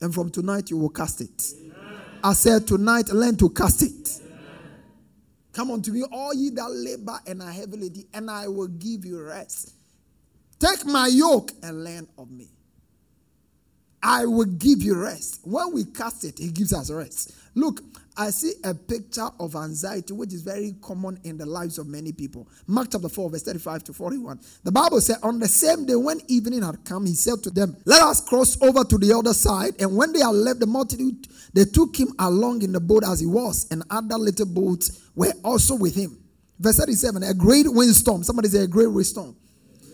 And 0.00 0.14
from 0.14 0.30
tonight, 0.30 0.70
you 0.70 0.78
will 0.78 0.88
cast 0.88 1.20
it. 1.20 1.52
Amen. 1.56 2.00
I 2.22 2.32
said, 2.32 2.66
tonight, 2.66 3.08
learn 3.08 3.36
to 3.38 3.50
cast 3.50 3.82
it. 3.82 4.20
Amen. 4.20 4.38
Come 5.52 5.72
unto 5.72 5.92
me, 5.92 6.04
all 6.12 6.32
ye 6.32 6.50
that 6.50 6.70
labor 6.70 7.18
and 7.26 7.42
are 7.42 7.50
heavy 7.50 7.76
laden, 7.76 8.04
and 8.14 8.30
I 8.30 8.46
will 8.46 8.68
give 8.68 9.04
you 9.04 9.20
rest. 9.20 9.74
Take 10.60 10.86
my 10.86 11.08
yoke 11.08 11.50
and 11.62 11.84
learn 11.84 12.06
of 12.16 12.30
me. 12.30 12.48
I 14.00 14.26
will 14.26 14.44
give 14.44 14.82
you 14.82 14.94
rest. 14.94 15.40
When 15.42 15.72
we 15.72 15.84
cast 15.84 16.24
it, 16.24 16.38
He 16.38 16.50
gives 16.50 16.72
us 16.72 16.90
rest. 16.90 17.32
Look, 17.54 17.82
I 18.20 18.30
see 18.30 18.54
a 18.64 18.74
picture 18.74 19.28
of 19.38 19.54
anxiety, 19.54 20.12
which 20.12 20.34
is 20.34 20.42
very 20.42 20.74
common 20.82 21.20
in 21.22 21.38
the 21.38 21.46
lives 21.46 21.78
of 21.78 21.86
many 21.86 22.10
people. 22.10 22.48
Mark 22.66 22.88
chapter 22.90 23.08
4, 23.08 23.30
verse 23.30 23.44
35 23.44 23.84
to 23.84 23.92
41. 23.92 24.40
The 24.64 24.72
Bible 24.72 25.00
said, 25.00 25.18
On 25.22 25.38
the 25.38 25.46
same 25.46 25.86
day 25.86 25.94
when 25.94 26.20
evening 26.26 26.64
had 26.64 26.84
come, 26.84 27.06
he 27.06 27.14
said 27.14 27.44
to 27.44 27.50
them, 27.50 27.76
Let 27.84 28.02
us 28.02 28.20
cross 28.20 28.60
over 28.60 28.82
to 28.82 28.98
the 28.98 29.16
other 29.16 29.32
side. 29.32 29.74
And 29.78 29.96
when 29.96 30.12
they 30.12 30.18
had 30.18 30.34
left 30.34 30.58
the 30.58 30.66
multitude, 30.66 31.28
they 31.54 31.64
took 31.64 31.94
him 31.94 32.08
along 32.18 32.62
in 32.62 32.72
the 32.72 32.80
boat 32.80 33.04
as 33.06 33.20
he 33.20 33.26
was, 33.26 33.68
and 33.70 33.84
other 33.88 34.18
little 34.18 34.46
boats 34.46 35.00
were 35.14 35.32
also 35.44 35.76
with 35.76 35.94
him. 35.94 36.18
Verse 36.58 36.76
37, 36.78 37.22
a 37.22 37.32
great 37.34 37.66
windstorm. 37.68 38.24
Somebody 38.24 38.48
say, 38.48 38.64
A 38.64 38.66
great 38.66 38.90
windstorm. 38.90 39.36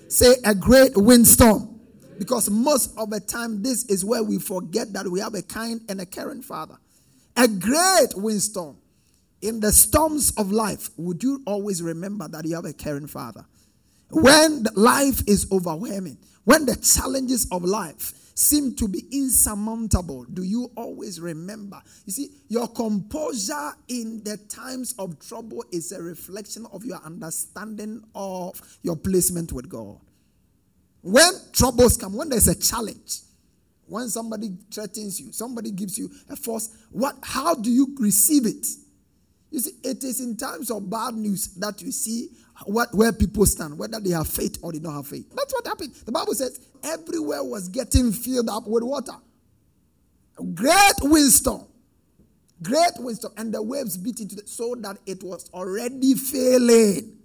Say, 0.09 0.35
A 0.47 0.55
great 0.55 0.97
windstorm. 0.97 1.79
Because 2.19 2.49
most 2.49 2.97
of 2.97 3.11
the 3.11 3.21
time, 3.21 3.63
this 3.63 3.85
is 3.87 4.03
where 4.03 4.23
we 4.23 4.39
forget 4.39 4.95
that 4.95 5.07
we 5.07 5.21
have 5.21 5.35
a 5.35 5.43
kind 5.43 5.83
and 5.91 6.01
a 6.01 6.07
caring 6.07 6.41
father 6.41 6.79
a 7.37 7.49
great 7.49 8.15
windstorm. 8.17 8.77
In 9.43 9.61
the 9.61 9.73
storms 9.73 10.33
of 10.39 10.51
life, 10.53 10.91
would 10.97 11.23
you 11.23 11.43
always 11.47 11.83
remember 11.83 12.29
that 12.29 12.47
you 12.47 12.55
have 12.55 12.65
a 12.65 12.73
caring 12.73 13.07
father? 13.07 13.45
When 14.11 14.67
life 14.75 15.23
is 15.27 15.47
overwhelming, 15.53 16.19
when 16.45 16.67
the 16.67 16.77
challenges 16.77 17.47
of 17.51 17.65
life 17.65 18.13
seem 18.35 18.75
to 18.77 18.89
be 18.89 19.05
insurmountable, 19.13 20.25
do 20.33 20.43
you 20.43 20.71
always 20.77 21.21
remember? 21.21 21.81
You 22.07 22.13
see, 22.13 22.31
your 22.49 22.69
composure 22.69 23.73
in 23.89 24.23
the 24.25 24.37
times 24.49 24.95
of 24.99 25.19
trouble 25.27 25.65
is 25.73 25.93
a 25.93 26.03
reflection 26.03 26.67
of 26.73 26.85
your 26.85 27.01
understanding 27.05 28.03
of 28.15 28.61
your 28.83 28.97
placement 28.97 29.53
with 29.53 29.69
God. 29.69 29.99
When 31.03 31.33
troubles 31.53 31.97
come, 31.97 32.15
when 32.15 32.31
there's 32.31 32.49
a 32.49 32.59
challenge, 32.59 33.21
when 33.87 34.09
somebody 34.09 34.57
threatens 34.71 35.21
you, 35.21 35.33
somebody 35.33 35.71
gives 35.71 35.99
you 35.99 36.11
a 36.29 36.37
force, 36.37 36.77
what 36.91 37.17
how 37.23 37.55
do 37.55 37.71
you 37.71 37.95
receive 37.99 38.47
it? 38.47 38.67
You 39.51 39.61
see, 39.61 39.73
it 39.85 40.03
is 40.03 40.21
in 40.21 40.37
times 40.37 40.71
of 40.71 40.91
bad 40.91 41.15
news 41.15 41.55
that 41.55 41.81
you 41.81 41.93
see 41.93 42.31
what 42.67 42.95
where 42.95 43.13
people 43.13 43.47
stand, 43.47 43.79
whether 43.79 44.01
they 44.01 44.11
have 44.11 44.29
faith 44.29 44.59
or 44.63 44.73
they 44.73 44.79
don't 44.79 44.95
have 44.95 45.07
faith. 45.07 45.31
That's 45.35 45.53
what 45.53 45.67
happened. 45.67 45.95
The 45.95 46.13
Bible 46.13 46.35
says 46.35 46.61
everywhere 46.83 47.45
was 47.45 47.69
getting 47.69 48.13
filled 48.13 48.49
up 48.49 48.67
with 48.67 48.83
water. 48.83 49.15
Great 50.55 50.95
windstorm. 51.03 51.67
Great 52.63 52.93
windstorm. 52.99 53.35
And 53.37 53.53
the 53.53 53.63
waves 53.63 53.97
beat 53.97 54.21
into 54.21 54.37
it 54.37 54.49
so 54.49 54.75
that 54.81 54.99
it 55.07 55.23
was 55.23 55.49
already 55.53 56.15
failing. 56.15 57.19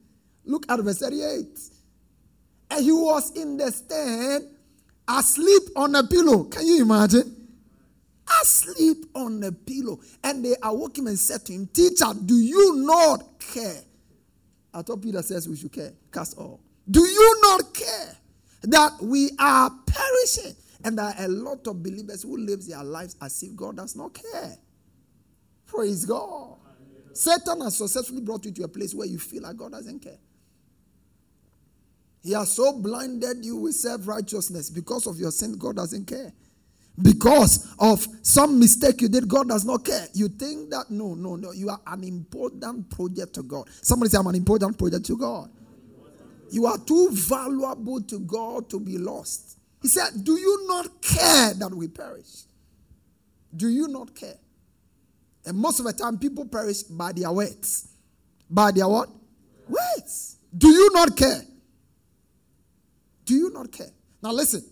Look 0.46 0.66
at 0.70 0.80
verse 0.80 1.00
38. 1.00 1.46
And 2.72 2.84
he 2.84 2.92
was 2.92 3.32
in 3.36 3.58
the 3.58 3.72
stand 3.72 4.46
asleep 5.10 5.64
on 5.76 5.96
a 5.96 6.04
pillow. 6.04 6.46
Can 6.46 6.66
you 6.66 6.84
imagine? 6.84 7.36
Asleep 8.42 9.06
on 9.16 9.44
a 9.44 9.52
pillow. 9.52 10.00
And 10.24 10.46
they 10.46 10.56
awoke 10.62 10.98
him 10.98 11.08
and 11.08 11.18
said 11.18 11.46
to 11.48 11.54
him, 11.54 11.68
Teacher, 11.68 12.14
do 12.26 12.36
you 12.36 12.76
not 12.86 13.40
care? 13.40 13.82
I 14.74 14.84
thought 14.84 15.02
Peter 15.02 15.22
says 15.24 15.50
we 15.50 15.58
should 15.58 15.74
care. 15.74 15.94
Cast 16.12 16.38
all. 16.38 16.62
Do 16.90 17.02
you 17.02 17.42
not 17.42 17.74
care 17.74 18.16
that 18.64 18.94
we 19.02 19.32
are 19.40 19.72
perishing? 19.86 20.56
And 20.84 20.98
there 20.98 21.06
are 21.06 21.16
a 21.18 21.28
lot 21.28 21.66
of 21.68 21.84
believers 21.84 22.24
who 22.24 22.38
live 22.38 22.66
their 22.66 22.84
lives 22.84 23.16
as 23.22 23.42
if 23.44 23.56
God 23.56 23.78
does 23.78 23.96
not 23.96 24.14
care. 24.14 24.58
Praise 25.66 26.06
God. 26.06 26.58
Satan 27.14 27.62
has 27.62 27.78
successfully 27.78 28.22
brought 28.22 28.46
you 28.46 28.52
to 28.52 28.64
a 28.64 28.68
place 28.68 28.94
where 28.94 29.08
you 29.08 29.18
feel 29.18 29.44
like 29.44 29.58
God 29.58 29.72
doesn't 29.72 30.00
care. 30.00 30.18
He 32.22 32.34
has 32.34 32.52
so 32.52 32.74
blinded 32.74 33.46
you 33.46 33.56
with 33.58 33.76
self 33.76 34.08
righteousness 34.08 34.70
because 34.70 35.08
of 35.08 35.18
your 35.18 35.32
sin, 35.32 35.58
God 35.58 35.78
doesn't 35.78 36.06
care. 36.06 36.34
Because 37.02 37.74
of 37.80 38.06
some 38.24 38.60
mistake 38.60 39.02
you 39.02 39.08
did, 39.08 39.28
God 39.28 39.48
does 39.48 39.64
not 39.64 39.86
care. 39.86 40.08
You 40.14 40.28
think 40.28 40.70
that 40.72 40.86
no, 40.90 41.14
no, 41.14 41.38
no, 41.38 41.54
you 41.54 41.70
are 41.70 41.80
an 41.88 42.04
important 42.04 42.90
project 42.90 43.34
to 43.36 43.44
God. 43.44 43.70
Somebody 43.82 44.10
say, 44.10 44.18
I'm 44.18 44.28
an 44.28 44.36
important 44.36 44.78
project 44.78 45.06
to 45.06 45.18
God. 45.18 45.50
You 46.52 46.66
are 46.66 46.78
too 46.78 47.10
valuable 47.12 48.02
to 48.02 48.20
God 48.20 48.70
to 48.72 48.80
be 48.80 48.98
lost. 48.98 49.58
He 49.82 49.88
said, 49.88 50.10
Do 50.24 50.34
you 50.38 50.68
not 50.68 51.02
care 51.02 51.54
that 51.54 51.74
we 51.74 51.88
perish? 51.88 52.44
Do 53.56 53.70
you 53.70 53.88
not 53.88 54.14
care? 54.14 54.38
And 55.46 55.58
most 55.58 55.80
of 55.80 55.86
the 55.86 55.94
time, 55.94 56.18
people 56.18 56.46
perish 56.46 56.84
by 56.84 57.14
their 57.14 57.32
words. 57.32 57.88
By 58.50 58.72
their 58.72 58.88
what? 58.88 59.10
Words. 59.68 60.38
Do 60.58 60.68
you 60.68 60.90
not 60.94 61.16
care? 61.16 61.42
Not 63.60 63.72
care? 63.74 63.92
Now 64.24 64.32
listen. 64.32 64.64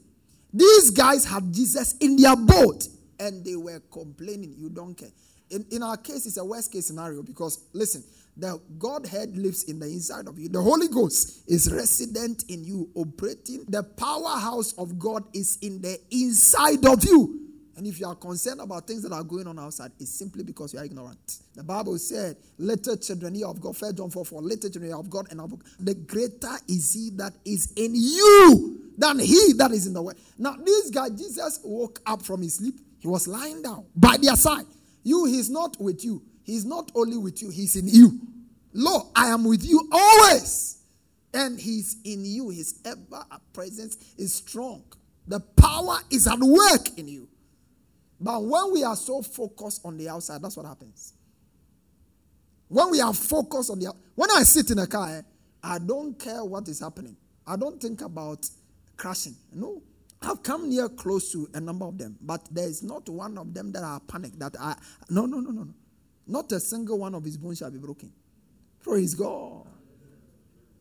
These 0.53 0.91
guys 0.91 1.25
had 1.25 1.53
Jesus 1.53 1.97
in 1.97 2.15
their 2.15 2.35
boat 2.37 2.87
and 3.19 3.43
they 3.43 3.57
were 3.57 3.81
complaining. 3.91 4.55
You 4.57 4.69
don't 4.69 4.95
care. 4.95 5.09
In, 5.49 5.65
in 5.71 5.83
our 5.83 5.97
case, 5.97 6.25
it's 6.25 6.37
a 6.37 6.45
worst 6.45 6.71
case 6.71 6.87
scenario 6.87 7.21
because 7.21 7.65
listen, 7.73 8.03
the 8.37 8.61
Godhead 8.77 9.35
lives 9.35 9.63
in 9.63 9.79
the 9.79 9.87
inside 9.87 10.27
of 10.27 10.39
you. 10.39 10.47
The 10.47 10.61
Holy 10.61 10.87
Ghost 10.87 11.43
is 11.49 11.71
resident 11.71 12.45
in 12.47 12.63
you, 12.63 12.89
operating. 12.95 13.65
The 13.67 13.83
powerhouse 13.83 14.73
of 14.73 14.97
God 14.97 15.23
is 15.33 15.57
in 15.61 15.81
the 15.81 15.99
inside 16.11 16.85
of 16.85 17.03
you. 17.03 17.41
And 17.75 17.85
if 17.85 17.99
you 17.99 18.07
are 18.07 18.15
concerned 18.15 18.61
about 18.61 18.87
things 18.87 19.03
that 19.03 19.11
are 19.11 19.23
going 19.23 19.47
on 19.47 19.59
outside, 19.59 19.91
it's 19.99 20.11
simply 20.11 20.43
because 20.43 20.73
you 20.73 20.79
are 20.79 20.85
ignorant. 20.85 21.39
The 21.55 21.63
Bible 21.63 21.97
said, 21.99 22.37
Little 22.57 22.97
children 22.97 23.35
here 23.35 23.47
of 23.47 23.61
God, 23.61 23.79
1 23.79 23.95
John 23.95 24.09
4 24.09 24.25
4, 24.25 24.41
little 24.41 24.69
children 24.69 24.93
of 24.93 25.09
God, 25.09 25.27
and 25.29 25.39
of 25.41 25.53
the 25.79 25.93
greater 25.93 26.55
is 26.67 26.93
he 26.93 27.11
that 27.17 27.33
is 27.45 27.73
in 27.75 27.93
you 27.93 28.76
than 28.97 29.19
he 29.19 29.53
that 29.57 29.71
is 29.71 29.87
in 29.87 29.93
the 29.93 30.01
world. 30.01 30.17
Now, 30.37 30.55
this 30.63 30.89
guy, 30.89 31.09
Jesus 31.09 31.59
woke 31.63 32.01
up 32.05 32.23
from 32.23 32.41
his 32.41 32.55
sleep. 32.55 32.79
He 32.99 33.07
was 33.07 33.27
lying 33.27 33.61
down 33.61 33.85
by 33.95 34.17
their 34.17 34.35
side. 34.35 34.65
You, 35.03 35.25
he's 35.25 35.49
not 35.49 35.79
with 35.79 36.03
you. 36.03 36.23
He's 36.43 36.65
not 36.65 36.91
only 36.95 37.17
with 37.17 37.41
you, 37.41 37.49
he's 37.49 37.75
in 37.75 37.87
you. 37.87 38.19
Lo, 38.73 39.09
I 39.15 39.27
am 39.27 39.43
with 39.43 39.65
you 39.65 39.87
always. 39.91 40.81
And 41.33 41.59
he's 41.59 41.97
in 42.03 42.25
you. 42.25 42.49
His 42.49 42.79
ever 42.85 43.23
presence 43.53 43.97
is 44.17 44.33
strong. 44.33 44.83
The 45.27 45.39
power 45.39 45.97
is 46.09 46.25
at 46.25 46.39
work 46.39 46.97
in 46.97 47.07
you. 47.07 47.27
But 48.19 48.43
when 48.43 48.71
we 48.73 48.83
are 48.83 48.95
so 48.95 49.21
focused 49.21 49.81
on 49.85 49.97
the 49.97 50.09
outside, 50.09 50.41
that's 50.41 50.57
what 50.57 50.65
happens. 50.65 51.13
When 52.69 52.91
we 52.91 53.01
are 53.01 53.13
focused 53.13 53.69
on 53.69 53.79
the 53.79 53.93
when 54.15 54.29
I 54.31 54.43
sit 54.43 54.71
in 54.71 54.79
a 54.79 54.87
car, 54.87 55.09
eh, 55.09 55.21
I 55.63 55.79
don't 55.79 56.17
care 56.17 56.43
what 56.43 56.67
is 56.67 56.79
happening. 56.79 57.15
I 57.45 57.55
don't 57.55 57.79
think 57.79 58.01
about 58.01 58.49
crashing. 58.97 59.35
No. 59.53 59.81
I've 60.21 60.41
come 60.41 60.69
near 60.69 60.89
close 60.89 61.31
to 61.33 61.47
a 61.53 61.59
number 61.59 61.85
of 61.85 61.97
them, 61.97 62.17
but 62.21 62.41
there 62.51 62.67
is 62.67 62.81
not 62.81 63.07
one 63.07 63.37
of 63.37 63.53
them 63.53 63.71
that 63.71 63.83
are 63.83 63.99
panicked. 63.99 64.39
That 64.39 64.55
I 64.59 64.75
no 65.09 65.25
no 65.25 65.39
no 65.39 65.51
no 65.51 65.63
no. 65.63 65.73
Not 66.25 66.51
a 66.51 66.59
single 66.59 66.97
one 66.97 67.13
of 67.13 67.23
his 67.23 67.37
bones 67.37 67.59
shall 67.59 67.71
be 67.71 67.77
broken. 67.77 68.11
Praise 68.81 69.13
God. 69.13 69.67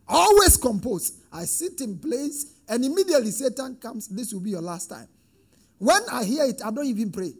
Always 0.08 0.56
composed. 0.56 1.14
I 1.32 1.44
sit 1.44 1.80
in 1.80 1.98
place, 1.98 2.54
and 2.68 2.84
immediately 2.84 3.30
Satan 3.30 3.76
comes. 3.76 4.08
This 4.08 4.32
will 4.32 4.40
be 4.40 4.50
your 4.50 4.62
last 4.62 4.88
time. 4.88 5.08
When 5.78 6.00
I 6.10 6.24
hear 6.24 6.44
it, 6.44 6.62
I 6.64 6.70
don't 6.70 6.86
even 6.86 7.12
pray 7.12 7.34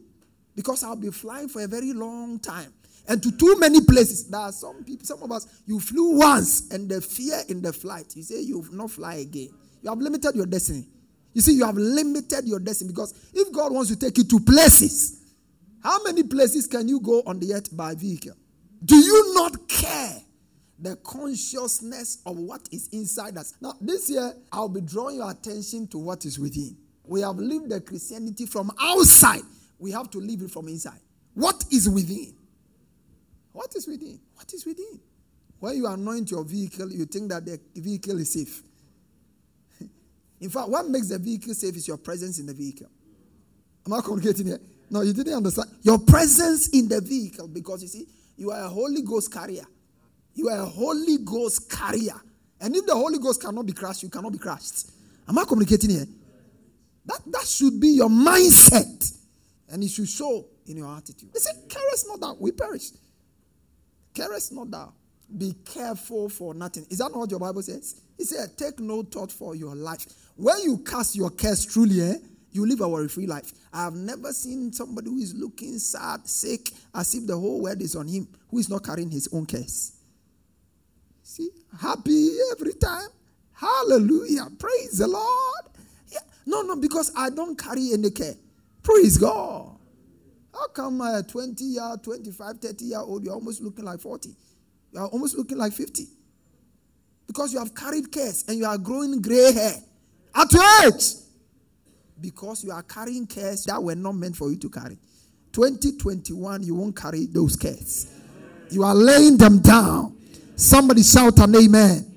because 0.54 0.84
I'll 0.84 0.96
be 0.96 1.10
flying 1.10 1.48
for 1.48 1.62
a 1.62 1.66
very 1.66 1.92
long 1.92 2.38
time 2.38 2.72
and 3.08 3.22
to 3.22 3.30
too 3.32 3.58
many 3.58 3.80
places. 3.80 4.28
There 4.28 4.40
are 4.40 4.52
some 4.52 4.84
people, 4.84 5.06
some 5.06 5.22
of 5.22 5.32
us, 5.32 5.46
you 5.66 5.80
flew 5.80 6.18
once 6.18 6.70
and 6.70 6.88
the 6.88 7.00
fear 7.00 7.42
in 7.48 7.62
the 7.62 7.72
flight, 7.72 8.14
you 8.16 8.22
say 8.22 8.40
you 8.40 8.58
will 8.58 8.74
not 8.74 8.90
fly 8.90 9.16
again. 9.16 9.50
You 9.82 9.90
have 9.90 9.98
limited 9.98 10.34
your 10.34 10.46
destiny. 10.46 10.86
You 11.32 11.42
see, 11.42 11.52
you 11.52 11.66
have 11.66 11.76
limited 11.76 12.46
your 12.46 12.60
destiny 12.60 12.88
because 12.92 13.12
if 13.34 13.52
God 13.52 13.72
wants 13.72 13.90
to 13.90 13.96
take 13.98 14.16
you 14.18 14.24
to 14.24 14.40
places, 14.40 15.20
how 15.82 16.02
many 16.02 16.22
places 16.22 16.66
can 16.66 16.88
you 16.88 16.98
go 17.00 17.22
on 17.26 17.38
the 17.38 17.54
earth 17.54 17.76
by 17.76 17.94
vehicle? 17.94 18.34
Do 18.84 18.96
you 18.96 19.34
not 19.34 19.68
care 19.68 20.22
the 20.78 20.96
consciousness 20.96 22.22
of 22.26 22.36
what 22.36 22.68
is 22.72 22.88
inside 22.92 23.36
us? 23.38 23.54
Now, 23.60 23.74
this 23.80 24.10
year, 24.10 24.32
I'll 24.52 24.68
be 24.68 24.80
drawing 24.80 25.16
your 25.16 25.30
attention 25.30 25.86
to 25.88 25.98
what 25.98 26.24
is 26.24 26.38
within. 26.38 26.76
We 27.04 27.20
have 27.20 27.36
lived 27.36 27.70
the 27.70 27.80
Christianity 27.80 28.46
from 28.46 28.70
outside. 28.80 29.42
We 29.78 29.92
have 29.92 30.10
to 30.10 30.18
live 30.18 30.42
it 30.42 30.50
from 30.50 30.68
inside. 30.68 31.00
What 31.34 31.64
is 31.70 31.88
within? 31.88 32.34
What 33.52 33.74
is 33.76 33.86
within? 33.86 34.18
What 34.34 34.52
is 34.52 34.66
within? 34.66 35.00
When 35.60 35.76
you 35.76 35.86
anoint 35.86 36.30
your 36.30 36.44
vehicle, 36.44 36.90
you 36.90 37.06
think 37.06 37.30
that 37.30 37.44
the 37.46 37.60
vehicle 37.74 38.18
is 38.18 38.32
safe. 38.32 38.62
In 40.40 40.50
fact, 40.50 40.68
what 40.68 40.88
makes 40.88 41.08
the 41.08 41.18
vehicle 41.18 41.54
safe 41.54 41.76
is 41.76 41.88
your 41.88 41.96
presence 41.96 42.38
in 42.38 42.46
the 42.46 42.54
vehicle. 42.54 42.88
Am 43.86 43.92
I 43.92 44.00
communicating 44.00 44.46
here? 44.46 44.60
No, 44.90 45.00
you 45.00 45.12
didn't 45.12 45.34
understand. 45.34 45.70
Your 45.82 45.98
presence 45.98 46.68
in 46.68 46.88
the 46.88 47.00
vehicle, 47.00 47.48
because 47.48 47.82
you 47.82 47.88
see, 47.88 48.06
you 48.36 48.50
are 48.50 48.64
a 48.64 48.68
Holy 48.68 49.02
Ghost 49.02 49.32
carrier. 49.32 49.64
You 50.34 50.48
are 50.50 50.58
a 50.58 50.66
Holy 50.66 51.18
Ghost 51.18 51.70
carrier. 51.70 52.20
And 52.60 52.76
if 52.76 52.86
the 52.86 52.94
Holy 52.94 53.18
Ghost 53.18 53.42
cannot 53.42 53.66
be 53.66 53.72
crushed, 53.72 54.02
you 54.02 54.10
cannot 54.10 54.32
be 54.32 54.38
crushed. 54.38 54.90
Am 55.28 55.38
I 55.38 55.44
communicating 55.44 55.90
here? 55.90 56.06
That, 57.06 57.20
that 57.26 57.46
should 57.46 57.80
be 57.80 57.88
your 57.88 58.08
mindset. 58.08 59.12
And 59.70 59.82
it 59.82 59.88
should 59.88 60.08
show 60.08 60.46
in 60.66 60.76
your 60.76 60.94
attitude. 60.94 61.32
They 61.32 61.40
say, 61.40 61.52
carest 61.68 62.06
not 62.08 62.20
that 62.20 62.36
we 62.40 62.52
perish. 62.52 62.90
Carest 64.14 64.52
not 64.52 64.70
that. 64.70 64.88
Be 65.36 65.54
careful 65.64 66.28
for 66.28 66.54
nothing. 66.54 66.86
Is 66.90 66.98
that 66.98 67.10
not 67.10 67.18
what 67.18 67.30
your 67.30 67.40
Bible 67.40 67.62
says? 67.62 68.00
It 68.18 68.26
said, 68.26 68.56
take 68.56 68.80
no 68.80 69.02
thought 69.02 69.30
for 69.30 69.54
your 69.54 69.74
life. 69.74 70.06
When 70.36 70.58
you 70.62 70.78
cast 70.78 71.16
your 71.16 71.30
cares 71.30 71.64
truly, 71.66 72.00
eh, 72.00 72.14
you 72.50 72.66
live 72.66 72.80
a 72.80 72.88
worry 72.88 73.08
free 73.08 73.26
life. 73.26 73.52
I 73.72 73.84
have 73.84 73.94
never 73.94 74.32
seen 74.32 74.72
somebody 74.72 75.10
who 75.10 75.18
is 75.18 75.34
looking 75.34 75.78
sad, 75.78 76.26
sick, 76.26 76.70
as 76.94 77.14
if 77.14 77.26
the 77.26 77.38
whole 77.38 77.62
world 77.62 77.82
is 77.82 77.94
on 77.94 78.08
him, 78.08 78.26
who 78.50 78.58
is 78.58 78.68
not 78.70 78.84
carrying 78.84 79.10
his 79.10 79.28
own 79.32 79.44
cares. 79.44 79.92
See, 81.22 81.50
happy 81.78 82.30
every 82.52 82.72
time. 82.74 83.08
Hallelujah. 83.52 84.48
Praise 84.58 84.98
the 84.98 85.06
Lord. 85.06 85.64
Yeah. 86.08 86.20
No, 86.46 86.62
no, 86.62 86.76
because 86.76 87.12
I 87.16 87.30
don't 87.30 87.58
carry 87.58 87.92
any 87.92 88.10
care. 88.10 88.34
Praise 88.82 89.18
God. 89.18 89.76
How 90.54 90.68
come 90.68 91.00
a 91.02 91.22
20 91.22 91.64
year, 91.64 91.96
25, 92.02 92.58
30 92.58 92.84
year 92.84 93.00
old, 93.00 93.24
you're 93.24 93.34
almost 93.34 93.60
looking 93.60 93.84
like 93.84 94.00
40? 94.00 94.30
You're 94.92 95.06
almost 95.06 95.36
looking 95.36 95.58
like 95.58 95.72
50. 95.72 96.04
Because 97.26 97.52
you 97.52 97.58
have 97.58 97.74
carried 97.74 98.10
cares 98.12 98.44
and 98.48 98.58
you 98.58 98.64
are 98.66 98.78
growing 98.78 99.20
gray 99.20 99.52
hair 99.52 99.74
at 100.34 100.52
your 100.52 100.62
age. 100.86 101.04
Because 102.20 102.64
you 102.64 102.70
are 102.70 102.82
carrying 102.82 103.26
cares 103.26 103.64
that 103.64 103.82
were 103.82 103.94
not 103.94 104.12
meant 104.12 104.36
for 104.36 104.50
you 104.50 104.56
to 104.58 104.70
carry. 104.70 104.98
2021, 105.52 106.62
you 106.62 106.74
won't 106.74 106.96
carry 106.96 107.26
those 107.26 107.56
cares. 107.56 108.06
You 108.70 108.82
are 108.82 108.94
laying 108.94 109.36
them 109.36 109.60
down. 109.60 110.16
Somebody 110.56 111.02
shout 111.02 111.38
an 111.38 111.54
amen. 111.54 112.12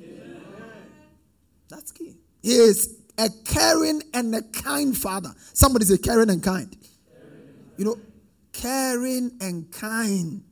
That's 1.68 1.92
key. 1.92 2.16
He 2.42 2.52
is 2.52 2.98
a 3.18 3.30
caring 3.46 4.02
and 4.14 4.34
a 4.36 4.42
kind 4.42 4.96
father. 4.96 5.34
Somebody 5.54 5.86
say 5.86 5.98
caring 5.98 6.30
and 6.30 6.42
kind. 6.42 6.76
You 7.78 7.86
know, 7.86 7.98
caring 8.54 9.32
and 9.42 9.72
kind. 9.72 10.44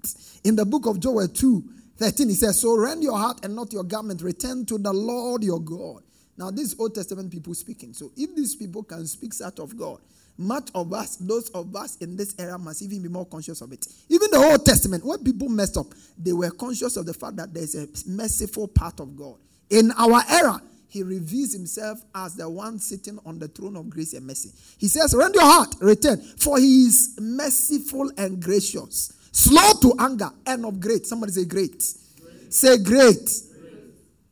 In 0.44 0.56
the 0.56 0.66
book 0.66 0.86
of 0.86 1.00
Joel 1.00 1.28
2 1.28 1.64
13, 1.98 2.30
he 2.30 2.36
says, 2.36 2.60
So 2.62 2.78
rend 2.78 3.04
your 3.04 3.18
heart 3.18 3.40
and 3.44 3.56
not 3.56 3.74
your 3.74 3.84
garment. 3.84 4.22
Return 4.22 4.66
to 4.68 4.78
the 4.78 4.94
Lord 4.94 5.44
your 5.44 5.60
God. 5.60 6.04
Now, 6.38 6.52
this 6.52 6.76
Old 6.80 6.94
Testament 6.94 7.32
people 7.32 7.54
speaking. 7.56 7.94
So, 7.94 8.12
if 8.16 8.36
these 8.36 8.56
people 8.56 8.84
can 8.84 9.06
speak 9.08 9.34
such 9.34 9.60
of 9.60 9.76
God, 9.76 10.00
much 10.38 10.70
of 10.76 10.94
us, 10.94 11.16
those 11.16 11.50
of 11.50 11.76
us 11.76 11.98
in 11.98 12.16
this 12.16 12.36
era, 12.38 12.60
must 12.60 12.84
even 12.84 13.02
be 13.02 13.10
more 13.10 13.26
conscious 13.26 13.62
of 13.62 13.72
it. 13.74 13.88
Even 14.10 14.30
the 14.32 14.38
Old 14.38 14.64
Testament, 14.64 15.04
when 15.04 15.24
people 15.24 15.50
messed 15.50 15.78
up, 15.78 15.88
they 16.18 16.34
were 16.34 16.52
conscious 16.52 16.96
of 16.96 17.08
the 17.08 17.14
fact 17.14 17.38
that 17.38 17.54
there's 17.54 17.74
a 17.74 17.88
merciful 18.06 18.68
part 18.68 19.00
of 19.00 19.16
God. 19.16 19.38
In 19.72 19.92
our 19.98 20.22
era, 20.30 20.62
he 20.90 21.04
reveals 21.04 21.54
himself 21.54 22.00
as 22.16 22.36
the 22.36 22.50
one 22.50 22.80
sitting 22.80 23.20
on 23.26 23.40
the 23.40 23.48
throne 23.48 23.76
of 23.76 23.90
grace 23.90 24.14
and 24.14 24.26
mercy. 24.26 24.52
He 24.78 24.88
says, 24.88 25.14
Rend 25.16 25.36
your 25.36 25.44
heart, 25.44 25.76
return, 25.82 26.22
for 26.22 26.60
he 26.60 26.86
is 26.86 27.18
merciful 27.20 28.12
and 28.18 28.42
gracious, 28.42 29.14
slow 29.38 29.74
to 29.82 29.94
anger, 30.00 30.30
and 30.46 30.66
of 30.66 30.80
great. 30.80 31.06
Somebody 31.06 31.32
say, 31.32 31.46
Great. 31.46 31.72
great. 32.22 32.54
Say, 32.54 32.78
great. 32.78 33.16
great. 33.16 33.84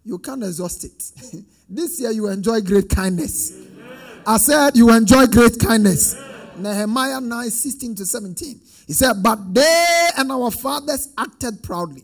You 0.03 0.17
can't 0.17 0.43
exhaust 0.43 0.83
it. 0.83 1.11
this 1.69 1.99
year, 2.01 2.11
you 2.11 2.27
enjoy 2.27 2.61
great 2.61 2.89
kindness. 2.89 3.51
Amen. 3.51 4.23
I 4.25 4.37
said, 4.37 4.75
You 4.75 4.91
enjoy 4.91 5.27
great 5.27 5.59
kindness. 5.59 6.15
Amen. 6.15 6.63
Nehemiah 6.63 7.21
9 7.21 7.49
16 7.49 7.95
to 7.95 8.05
17. 8.05 8.59
He 8.87 8.93
said, 8.93 9.21
But 9.21 9.53
they 9.53 10.09
and 10.17 10.31
our 10.31 10.49
fathers 10.49 11.09
acted 11.17 11.61
proudly, 11.61 12.03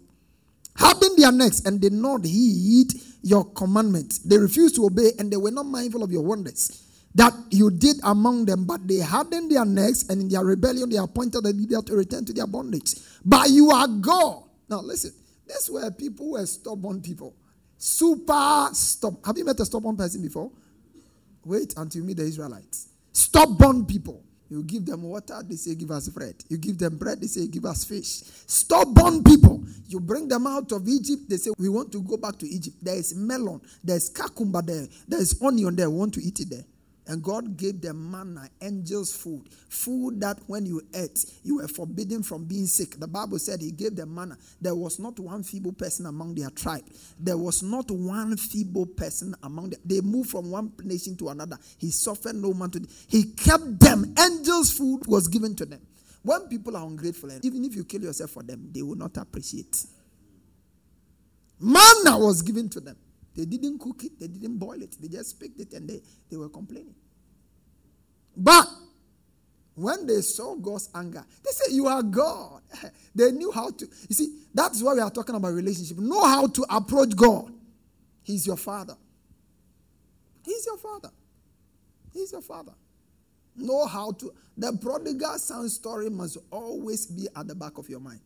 having 0.75 1.15
their 1.15 1.31
necks, 1.31 1.62
and 1.62 1.81
did 1.81 1.93
not 1.93 2.24
heed 2.24 2.93
your 3.24 3.46
commandments. 3.46 4.20
They 4.20 4.38
refused 4.38 4.75
to 4.75 4.86
obey 4.86 5.12
and 5.17 5.31
they 5.31 5.38
were 5.38 5.51
not 5.51 5.65
mindful 5.65 6.03
of 6.03 6.12
your 6.12 6.24
wonders 6.24 6.90
that 7.15 7.34
you 7.50 7.70
did 7.70 7.98
among 8.03 8.46
them, 8.46 8.65
but 8.65 8.88
they 8.88 9.00
hardened 9.00 9.51
their 9.51 9.65
necks 9.65 10.03
and 10.10 10.22
in 10.22 10.30
their 10.30 10.46
rebellion 10.46 10.89
they 10.89 10.98
appointed 10.98 11.46
a 11.46 11.50
leader 11.50 11.82
to 11.82 11.96
return 11.96 12.25
to 12.25 12.34
their 12.34 12.48
bondage. 12.48 12.96
But 13.25 13.50
you 13.50 13.72
are 13.72 13.88
God. 13.88 14.44
Now 14.70 14.82
listen, 14.82 15.13
this 15.46 15.70
were 15.70 15.91
people 15.91 16.32
were 16.32 16.46
stubborn 16.46 17.01
people. 17.01 17.36
Super 17.77 18.70
stubborn. 18.74 19.22
Have 19.25 19.38
you 19.38 19.46
met 19.46 19.60
a 19.60 19.65
stubborn 19.65 19.98
person 19.98 20.22
before? 20.22 20.51
Wait 21.44 21.74
until 21.77 22.01
you 22.01 22.08
meet 22.08 22.18
the 22.18 22.24
Israelites. 22.24 22.90
Stubborn 23.12 23.85
people. 23.85 24.24
You 24.51 24.64
give 24.64 24.85
them 24.85 25.03
water, 25.03 25.42
they 25.48 25.55
say, 25.55 25.75
Give 25.75 25.92
us 25.92 26.09
bread. 26.09 26.35
You 26.50 26.57
give 26.57 26.77
them 26.77 26.98
bread, 26.98 27.22
they 27.22 27.27
say, 27.27 27.48
Give 27.48 27.64
us 27.64 27.85
fish. 27.85 28.22
Stubborn 28.46 29.24
people. 29.24 29.64
You 29.88 30.01
bring 30.01 30.27
them 30.27 30.46
out 30.46 30.72
of 30.74 30.88
Egypt, 30.90 31.24
they 31.29 31.38
say, 31.38 31.51
We 31.57 31.70
want 31.70 31.92
to 31.94 32.01
go 32.01 32.18
back 32.18 32.38
to 32.40 32.48
Egypt. 32.48 32.75
There 32.81 32.96
is 32.96 33.16
melon, 33.16 33.62
there's 33.81 34.09
cucumber 34.09 34.62
there, 34.62 34.88
there's 35.07 35.42
onion 35.42 35.74
there, 35.75 35.90
we 35.90 35.98
want 35.98 36.14
to 36.16 36.22
eat 36.22 36.42
it 36.42 36.50
there. 36.50 36.66
And 37.11 37.21
God 37.21 37.57
gave 37.57 37.81
them 37.81 38.09
manna, 38.09 38.47
angels' 38.61 39.13
food, 39.13 39.50
food 39.67 40.21
that 40.21 40.39
when 40.47 40.65
you 40.65 40.81
ate, 40.93 41.25
you 41.43 41.57
were 41.57 41.67
forbidden 41.67 42.24
from 42.24 42.45
being 42.45 42.65
sick. 42.65 42.97
The 43.01 43.07
Bible 43.07 43.37
said 43.37 43.59
He 43.59 43.71
gave 43.74 43.97
them 43.97 44.15
manna. 44.15 44.37
There 44.61 44.75
was 44.75 44.97
not 44.97 45.19
one 45.19 45.43
feeble 45.43 45.74
person 45.74 46.05
among 46.05 46.35
their 46.35 46.50
tribe. 46.51 46.85
There 47.19 47.37
was 47.37 47.63
not 47.63 47.91
one 47.91 48.37
feeble 48.37 48.85
person 48.85 49.35
among 49.43 49.71
them. 49.71 49.81
They 49.83 50.00
moved 50.00 50.29
from 50.29 50.50
one 50.50 50.71
nation 50.85 51.17
to 51.17 51.27
another. 51.27 51.57
He 51.77 51.91
suffered 51.91 52.37
no 52.37 52.53
man 52.53 52.69
to. 52.71 52.87
He 53.09 53.25
kept 53.25 53.81
them. 53.81 54.15
Angels' 54.17 54.71
food 54.71 55.05
was 55.05 55.27
given 55.27 55.53
to 55.57 55.65
them. 55.65 55.81
When 56.24 56.47
people 56.47 56.77
are 56.77 56.87
ungrateful, 56.87 57.29
and 57.31 57.43
even 57.43 57.65
if 57.65 57.75
you 57.75 57.83
kill 57.83 58.03
yourself 58.03 58.31
for 58.31 58.43
them, 58.43 58.69
they 58.71 58.83
will 58.83 58.95
not 58.95 59.17
appreciate. 59.17 59.85
Manna 61.59 62.17
was 62.17 62.41
given 62.41 62.69
to 62.69 62.79
them. 62.79 62.95
They 63.35 63.45
didn't 63.45 63.79
cook 63.79 64.03
it, 64.03 64.19
they 64.19 64.27
didn't 64.27 64.57
boil 64.57 64.81
it, 64.81 64.95
they 65.00 65.07
just 65.07 65.39
picked 65.39 65.59
it 65.59 65.74
and 65.74 65.89
they, 65.89 66.01
they 66.29 66.37
were 66.37 66.50
complaining. 66.50 66.95
But 68.35 68.67
when 69.75 70.05
they 70.05 70.22
saw 70.22 70.55
God's 70.55 70.89
anger, 70.94 71.25
they 71.44 71.51
said, 71.51 71.74
You 71.74 71.87
are 71.87 72.03
God. 72.03 72.61
they 73.15 73.31
knew 73.31 73.51
how 73.51 73.72
to. 73.72 73.85
You 74.09 74.15
see, 74.15 74.39
that's 74.53 74.81
why 74.81 74.94
we 74.94 75.00
are 75.00 75.11
talking 75.11 75.35
about 75.35 75.53
relationship. 75.53 75.98
Know 75.98 76.25
how 76.25 76.48
to 76.48 76.65
approach 76.70 77.15
God. 77.15 77.51
He's 78.24 78.46
your 78.46 78.57
father. 78.57 78.96
He's 80.44 80.65
your 80.65 80.77
father. 80.77 81.09
He's 82.13 82.31
your 82.31 82.41
father. 82.41 82.74
Know 83.55 83.85
how 83.85 84.11
to. 84.13 84.33
The 84.57 84.77
prodigal 84.81 85.37
son 85.37 85.70
story 85.70 86.09
must 86.09 86.37
always 86.51 87.05
be 87.05 87.27
at 87.35 87.48
the 87.48 87.55
back 87.55 87.77
of 87.77 87.89
your 87.89 88.00
mind. 88.00 88.20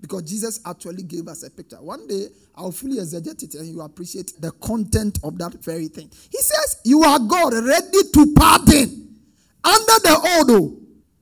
Because 0.00 0.22
Jesus 0.22 0.60
actually 0.64 1.02
gave 1.02 1.28
us 1.28 1.42
a 1.42 1.50
picture. 1.50 1.76
One 1.76 2.06
day, 2.06 2.28
I'll 2.54 2.72
fully 2.72 2.96
exegete 2.96 3.42
it 3.42 3.54
and 3.54 3.68
you 3.68 3.82
appreciate 3.82 4.32
the 4.40 4.50
content 4.52 5.18
of 5.22 5.36
that 5.38 5.54
very 5.62 5.88
thing. 5.88 6.10
He 6.30 6.38
says, 6.38 6.80
You 6.84 7.02
are 7.04 7.18
God 7.18 7.52
ready 7.52 8.02
to 8.14 8.34
pardon. 8.34 9.09
Under 9.64 9.98
the 10.02 10.36
old, 10.38 10.50
oh, 10.50 10.78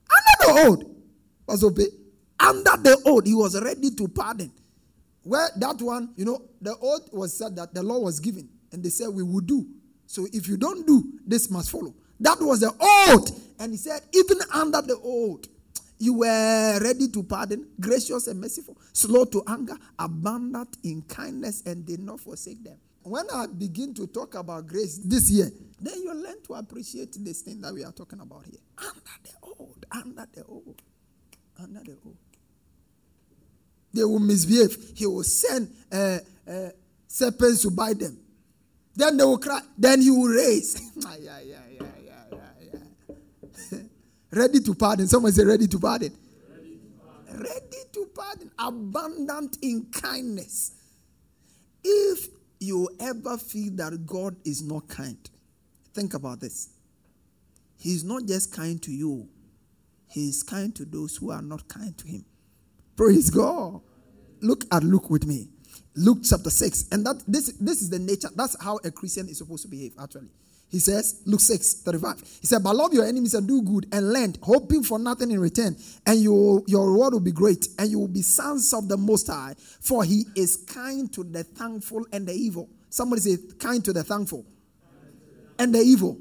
under 0.09 0.53
the 0.53 0.67
old, 0.67 0.95
was 1.47 1.63
obey. 1.63 1.87
Under 2.39 2.77
the 2.77 3.01
old, 3.05 3.27
he 3.27 3.33
was 3.33 3.59
ready 3.61 3.91
to 3.91 4.07
pardon. 4.07 4.51
Where 5.23 5.49
that 5.57 5.81
one, 5.81 6.13
you 6.15 6.25
know, 6.25 6.41
the 6.61 6.75
oath 6.81 7.09
was 7.11 7.37
said 7.37 7.55
that 7.57 7.73
the 7.73 7.83
law 7.83 7.99
was 7.99 8.19
given, 8.19 8.49
and 8.71 8.83
they 8.83 8.89
said 8.89 9.09
we 9.09 9.23
will 9.23 9.41
do. 9.41 9.67
So 10.05 10.27
if 10.31 10.47
you 10.47 10.57
don't 10.57 10.87
do, 10.87 11.03
this 11.25 11.51
must 11.51 11.69
follow. 11.69 11.93
That 12.19 12.37
was 12.39 12.61
the 12.61 12.73
oath. 12.79 13.53
And 13.59 13.71
he 13.71 13.77
said, 13.77 14.01
even 14.13 14.39
under 14.53 14.81
the 14.81 14.97
oath, 15.03 15.45
you 15.99 16.13
were 16.13 16.79
ready 16.81 17.09
to 17.09 17.23
pardon, 17.23 17.67
gracious 17.79 18.27
and 18.27 18.39
merciful, 18.39 18.77
slow 18.93 19.25
to 19.25 19.43
anger, 19.47 19.75
abundant 19.97 20.77
in 20.83 21.01
kindness, 21.03 21.61
and 21.65 21.85
did 21.85 21.99
not 21.99 22.21
forsake 22.21 22.63
them. 22.63 22.77
When 23.03 23.25
I 23.33 23.47
begin 23.47 23.93
to 23.95 24.07
talk 24.07 24.35
about 24.35 24.67
grace 24.67 24.97
this 25.03 25.29
year, 25.31 25.51
then 25.81 26.01
you 26.03 26.13
learn 26.13 26.41
to 26.43 26.53
appreciate 26.55 27.13
this 27.23 27.41
thing 27.41 27.61
that 27.61 27.73
we 27.73 27.83
are 27.83 27.91
talking 27.91 28.19
about 28.19 28.45
here. 28.45 28.59
Under 28.77 28.99
the 29.23 29.31
old, 29.41 29.85
under 29.91 30.27
the 30.33 30.43
old, 30.43 30.81
under 31.61 31.79
the 31.79 31.97
old. 32.05 32.17
They 33.93 34.03
will 34.03 34.19
misbehave. 34.19 34.93
He 34.95 35.05
will 35.07 35.23
send 35.23 35.73
uh, 35.91 36.19
uh, 36.47 36.69
serpents 37.07 37.61
to 37.63 37.71
bite 37.71 37.99
them. 37.99 38.19
Then 38.95 39.17
they 39.17 39.23
will 39.23 39.37
cry. 39.39 39.61
Then 39.77 40.01
he 40.01 40.11
will 40.11 40.27
raise. 40.29 40.79
yeah, 40.97 41.15
yeah, 41.21 41.39
yeah, 41.39 41.57
yeah, 41.79 42.13
yeah, 42.31 42.79
yeah. 43.71 43.79
ready 44.31 44.59
to 44.59 44.75
pardon. 44.75 45.07
Someone 45.07 45.31
say, 45.31 45.45
ready 45.45 45.67
to 45.67 45.79
pardon. 45.79 46.15
Ready 46.51 46.75
to 46.75 46.89
pardon. 47.01 47.41
Ready 47.41 47.83
to 47.93 48.09
pardon. 48.13 48.51
Abundant 48.59 49.57
in 49.61 49.85
kindness. 49.91 50.73
If 51.83 52.27
you 52.59 52.89
ever 52.99 53.37
feel 53.37 53.73
that 53.75 54.05
God 54.05 54.35
is 54.45 54.61
not 54.61 54.87
kind, 54.87 55.17
think 55.93 56.13
about 56.13 56.39
this. 56.39 56.69
He's 57.77 58.03
not 58.03 58.25
just 58.25 58.53
kind 58.53 58.81
to 58.83 58.91
you, 58.91 59.27
He 60.09 60.29
is 60.29 60.43
kind 60.43 60.75
to 60.75 60.85
those 60.85 61.15
who 61.17 61.31
are 61.31 61.41
not 61.41 61.67
kind 61.67 61.97
to 61.97 62.07
Him. 62.07 62.25
Praise 62.95 63.29
God. 63.29 63.81
Look 64.41 64.65
at 64.71 64.83
Luke 64.83 65.09
with 65.09 65.25
me. 65.25 65.47
Luke 65.95 66.19
chapter 66.23 66.49
6. 66.49 66.89
And 66.91 67.05
that 67.05 67.23
this, 67.27 67.53
this 67.59 67.81
is 67.81 67.89
the 67.89 67.99
nature, 67.99 68.29
that's 68.35 68.61
how 68.61 68.79
a 68.83 68.91
Christian 68.91 69.27
is 69.29 69.37
supposed 69.37 69.63
to 69.63 69.69
behave, 69.69 69.93
actually. 70.01 70.29
He 70.69 70.77
says, 70.79 71.21
Luke 71.25 71.39
6, 71.39 71.81
35. 71.81 72.19
He 72.41 72.47
said, 72.47 72.63
But 72.63 72.75
love 72.75 72.93
your 72.93 73.05
enemies 73.05 73.33
and 73.33 73.47
do 73.47 73.61
good 73.63 73.87
and 73.91 74.11
lend, 74.11 74.37
hoping 74.43 74.83
for 74.83 74.99
nothing 74.99 75.31
in 75.31 75.39
return, 75.39 75.75
and 76.05 76.19
you, 76.19 76.63
your 76.67 76.91
reward 76.91 77.13
will 77.13 77.19
be 77.19 77.31
great, 77.31 77.67
and 77.79 77.89
you 77.89 77.99
will 77.99 78.07
be 78.07 78.21
sons 78.21 78.71
of 78.73 78.87
the 78.87 78.95
Most 78.95 79.27
High, 79.27 79.55
for 79.57 80.03
he 80.03 80.25
is 80.35 80.57
kind 80.57 81.11
to 81.13 81.23
the 81.23 81.43
thankful 81.43 82.05
and 82.13 82.27
the 82.27 82.33
evil. 82.33 82.69
Somebody 82.89 83.21
say, 83.21 83.37
kind 83.57 83.83
to 83.85 83.93
the 83.93 84.03
thankful 84.03 84.45
and 85.57 85.73
the 85.73 85.79
evil. 85.79 86.17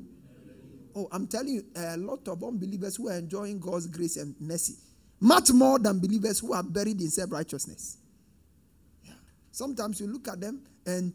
Oh, 0.97 1.09
I'm 1.13 1.27
telling 1.27 1.55
you, 1.55 1.65
a 1.77 1.97
lot 1.97 2.27
of 2.27 2.43
unbelievers 2.43 2.97
who 2.97 3.09
are 3.09 3.19
enjoying 3.19 3.61
God's 3.61 3.87
grace 3.87 4.17
and 4.17 4.35
mercy, 4.41 4.75
much 5.21 5.53
more 5.53 5.79
than 5.79 6.01
believers 6.01 6.41
who 6.41 6.55
are 6.55 6.63
buried 6.63 7.01
in 7.01 7.09
self 7.09 7.31
righteousness. 7.31 7.99
Yeah. 9.05 9.13
Sometimes 9.53 10.01
you 10.01 10.07
look 10.07 10.27
at 10.27 10.41
them 10.41 10.63
and 10.87 11.13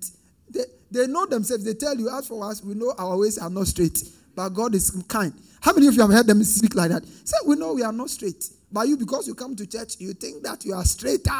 they, 0.49 0.63
they 0.91 1.07
know 1.07 1.25
themselves. 1.25 1.63
They 1.63 1.73
tell 1.73 1.95
you, 1.97 2.09
as 2.09 2.27
for 2.27 2.43
us, 2.49 2.63
we 2.63 2.73
know 2.75 2.93
our 2.97 3.17
ways 3.17 3.37
are 3.37 3.49
not 3.49 3.67
straight, 3.67 4.01
but 4.35 4.49
God 4.49 4.75
is 4.75 4.91
kind. 5.07 5.33
How 5.61 5.73
many 5.73 5.87
of 5.87 5.95
you 5.95 6.01
have 6.01 6.11
heard 6.11 6.27
them 6.27 6.43
speak 6.43 6.75
like 6.75 6.91
that? 6.91 7.05
Say, 7.05 7.37
we 7.45 7.55
know 7.55 7.73
we 7.73 7.83
are 7.83 7.93
not 7.93 8.09
straight. 8.09 8.49
But 8.71 8.87
you, 8.87 8.97
because 8.97 9.27
you 9.27 9.35
come 9.35 9.55
to 9.55 9.65
church, 9.67 9.95
you 9.99 10.13
think 10.13 10.43
that 10.43 10.65
you 10.65 10.73
are 10.73 10.83
straighter. 10.83 11.31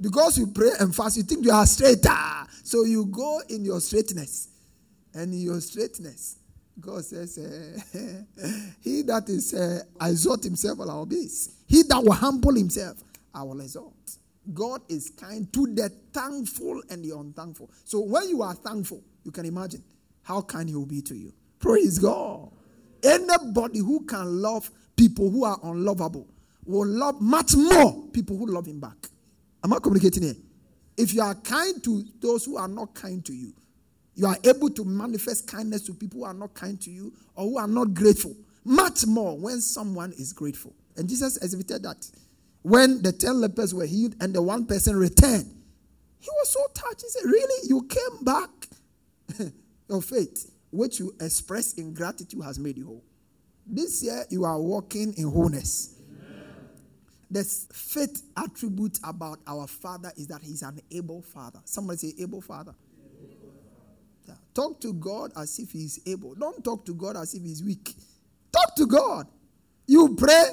Because 0.00 0.38
you 0.38 0.46
pray 0.46 0.70
and 0.78 0.94
fast, 0.94 1.16
you 1.16 1.22
think 1.24 1.44
you 1.44 1.50
are 1.50 1.66
straighter. 1.66 2.46
So 2.62 2.84
you 2.84 3.06
go 3.06 3.40
in 3.48 3.64
your 3.64 3.80
straightness. 3.80 4.48
And 5.14 5.32
in 5.32 5.40
your 5.40 5.60
straightness, 5.60 6.36
God 6.78 7.04
says, 7.04 7.38
uh, 7.38 7.98
He 8.82 9.02
that 9.02 9.28
is 9.28 9.54
uh, 9.54 9.82
exalt 10.00 10.44
himself 10.44 10.78
will 10.78 10.90
obey. 10.90 11.26
He 11.66 11.82
that 11.84 12.02
will 12.02 12.12
humble 12.12 12.54
himself, 12.54 13.02
I 13.34 13.42
will 13.42 13.60
exalt. 13.60 13.94
God 14.54 14.82
is 14.88 15.10
kind 15.10 15.52
to 15.52 15.66
the 15.74 15.90
thankful 16.12 16.82
and 16.90 17.04
the 17.04 17.16
unthankful. 17.16 17.70
So 17.84 18.00
when 18.00 18.28
you 18.28 18.42
are 18.42 18.54
thankful, 18.54 19.02
you 19.24 19.30
can 19.30 19.44
imagine 19.44 19.82
how 20.22 20.42
kind 20.42 20.68
He 20.68 20.74
will 20.74 20.86
be 20.86 21.02
to 21.02 21.14
you. 21.14 21.32
Praise 21.58 21.98
God. 21.98 22.50
Anybody 23.02 23.78
who 23.78 24.04
can 24.04 24.40
love 24.40 24.70
people 24.96 25.30
who 25.30 25.44
are 25.44 25.58
unlovable 25.62 26.26
will 26.64 26.86
love 26.86 27.20
much 27.20 27.54
more 27.56 28.04
people 28.12 28.36
who 28.36 28.46
love 28.46 28.66
Him 28.66 28.80
back. 28.80 28.96
Am 29.64 29.72
I 29.72 29.78
communicating 29.78 30.22
here? 30.22 30.36
If 30.96 31.14
you 31.14 31.22
are 31.22 31.34
kind 31.34 31.82
to 31.84 32.04
those 32.20 32.44
who 32.44 32.56
are 32.56 32.68
not 32.68 32.94
kind 32.94 33.24
to 33.24 33.32
you, 33.32 33.52
you 34.14 34.26
are 34.26 34.36
able 34.44 34.68
to 34.70 34.84
manifest 34.84 35.46
kindness 35.46 35.82
to 35.82 35.94
people 35.94 36.20
who 36.20 36.26
are 36.26 36.34
not 36.34 36.52
kind 36.54 36.80
to 36.82 36.90
you 36.90 37.12
or 37.36 37.44
who 37.44 37.58
are 37.58 37.68
not 37.68 37.94
grateful. 37.94 38.34
Much 38.64 39.06
more 39.06 39.38
when 39.38 39.60
someone 39.60 40.12
is 40.18 40.32
grateful. 40.32 40.74
And 40.96 41.08
Jesus 41.08 41.36
exhibited 41.36 41.84
that. 41.84 42.04
When 42.62 43.02
the 43.02 43.12
ten 43.12 43.40
lepers 43.40 43.74
were 43.74 43.86
healed 43.86 44.16
and 44.20 44.34
the 44.34 44.42
one 44.42 44.66
person 44.66 44.96
returned, 44.96 45.46
he 46.18 46.28
was 46.30 46.50
so 46.50 46.60
touched. 46.74 47.02
He 47.02 47.08
said, 47.08 47.24
Really? 47.24 47.68
You 47.68 47.82
came 47.82 48.24
back? 48.24 48.50
Your 49.88 50.02
faith, 50.02 50.50
which 50.70 50.98
you 50.98 51.14
express 51.20 51.74
in 51.74 51.94
gratitude, 51.94 52.42
has 52.42 52.58
made 52.58 52.76
you 52.76 52.86
whole. 52.86 53.04
This 53.66 54.02
year, 54.02 54.24
you 54.30 54.44
are 54.44 54.60
walking 54.60 55.14
in 55.16 55.30
wholeness. 55.30 55.94
The 57.30 57.44
faith 57.44 58.22
attribute 58.36 58.98
about 59.04 59.38
our 59.46 59.66
Father 59.66 60.10
is 60.16 60.26
that 60.28 60.42
He's 60.42 60.62
an 60.62 60.80
able 60.90 61.20
Father. 61.22 61.60
Somebody 61.64 61.98
say, 61.98 62.14
able 62.22 62.40
Father. 62.40 62.74
Yeah. 64.26 64.34
Talk 64.54 64.80
to 64.80 64.94
God 64.94 65.32
as 65.36 65.58
if 65.58 65.70
He's 65.72 66.00
able. 66.06 66.34
Don't 66.34 66.64
talk 66.64 66.86
to 66.86 66.94
God 66.94 67.16
as 67.16 67.34
if 67.34 67.42
He's 67.42 67.62
weak. 67.62 67.94
Talk 68.50 68.74
to 68.76 68.86
God. 68.86 69.26
You 69.86 70.16
pray 70.16 70.44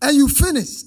and 0.00 0.16
you 0.16 0.28
finish. 0.28 0.84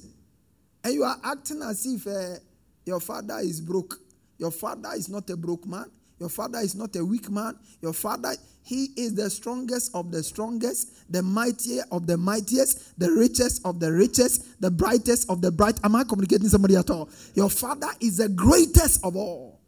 And 0.83 0.93
you 0.93 1.03
are 1.03 1.17
acting 1.23 1.61
as 1.61 1.85
if 1.85 2.07
uh, 2.07 2.39
your 2.85 2.99
father 2.99 3.39
is 3.39 3.61
broke. 3.61 3.99
Your 4.37 4.51
father 4.51 4.89
is 4.95 5.09
not 5.09 5.29
a 5.29 5.37
broke 5.37 5.65
man. 5.65 5.91
Your 6.19 6.29
father 6.29 6.59
is 6.59 6.75
not 6.75 6.95
a 6.95 7.03
weak 7.03 7.29
man. 7.29 7.57
Your 7.81 7.93
father, 7.93 8.33
he 8.63 8.89
is 8.97 9.15
the 9.15 9.29
strongest 9.29 9.95
of 9.95 10.11
the 10.11 10.21
strongest, 10.21 11.11
the 11.11 11.23
mightier 11.23 11.83
of 11.91 12.07
the 12.07 12.17
mightiest, 12.17 12.99
the 12.99 13.11
richest 13.11 13.65
of 13.65 13.79
the 13.79 13.91
richest, 13.91 14.61
the 14.61 14.69
brightest 14.69 15.29
of 15.29 15.41
the 15.41 15.51
bright. 15.51 15.79
Am 15.83 15.95
I 15.95 16.03
communicating 16.03 16.49
somebody 16.49 16.75
at 16.75 16.89
all? 16.89 17.09
Your 17.35 17.49
father 17.49 17.87
is 18.01 18.17
the 18.17 18.29
greatest 18.29 19.03
of 19.05 19.15
all. 19.15 19.59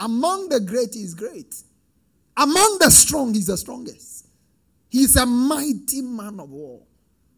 Among 0.00 0.48
the 0.48 0.60
great, 0.60 0.94
he 0.94 1.00
is 1.00 1.14
great. 1.14 1.54
Among 2.36 2.78
the 2.80 2.90
strong, 2.90 3.34
he's 3.34 3.46
the 3.46 3.56
strongest. 3.56 4.26
He's 4.88 5.16
a 5.16 5.26
mighty 5.26 6.02
man 6.02 6.40
of 6.40 6.50
war. 6.50 6.80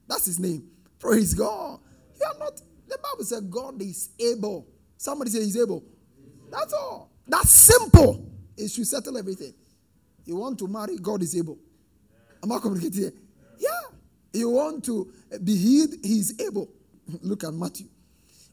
That's 0.09 0.27
his 0.27 0.38
name. 0.38 0.68
Praise 0.99 1.35
God. 1.35 1.81
You 2.24 2.30
are 2.30 2.38
not, 2.38 2.56
the 2.88 2.98
Bible 3.02 3.24
says 3.24 3.40
God 3.42 3.80
is 3.82 4.10
able. 4.18 4.66
Somebody 4.96 5.30
say 5.30 5.44
he's 5.44 5.60
able. 5.60 5.84
That's 6.50 6.72
all. 6.72 7.10
That's 7.26 7.50
simple. 7.50 8.30
It 8.56 8.70
should 8.70 8.87
settle 8.87 9.18
everything. 9.18 9.52
You 10.24 10.37
want 10.37 10.58
to 10.60 10.68
marry, 10.68 10.96
God 10.96 11.22
is 11.22 11.37
able. 11.37 11.58
Am 12.42 12.52
I 12.52 12.58
communicating 12.58 13.00
here? 13.02 13.12
Yeah. 13.58 13.68
You 14.32 14.50
want 14.50 14.84
to 14.87 15.12
be 15.42 15.56
healed, 15.56 15.94
he 16.02 16.18
is 16.18 16.40
able. 16.40 16.70
Look 17.22 17.44
at 17.44 17.52
Matthew. 17.52 17.87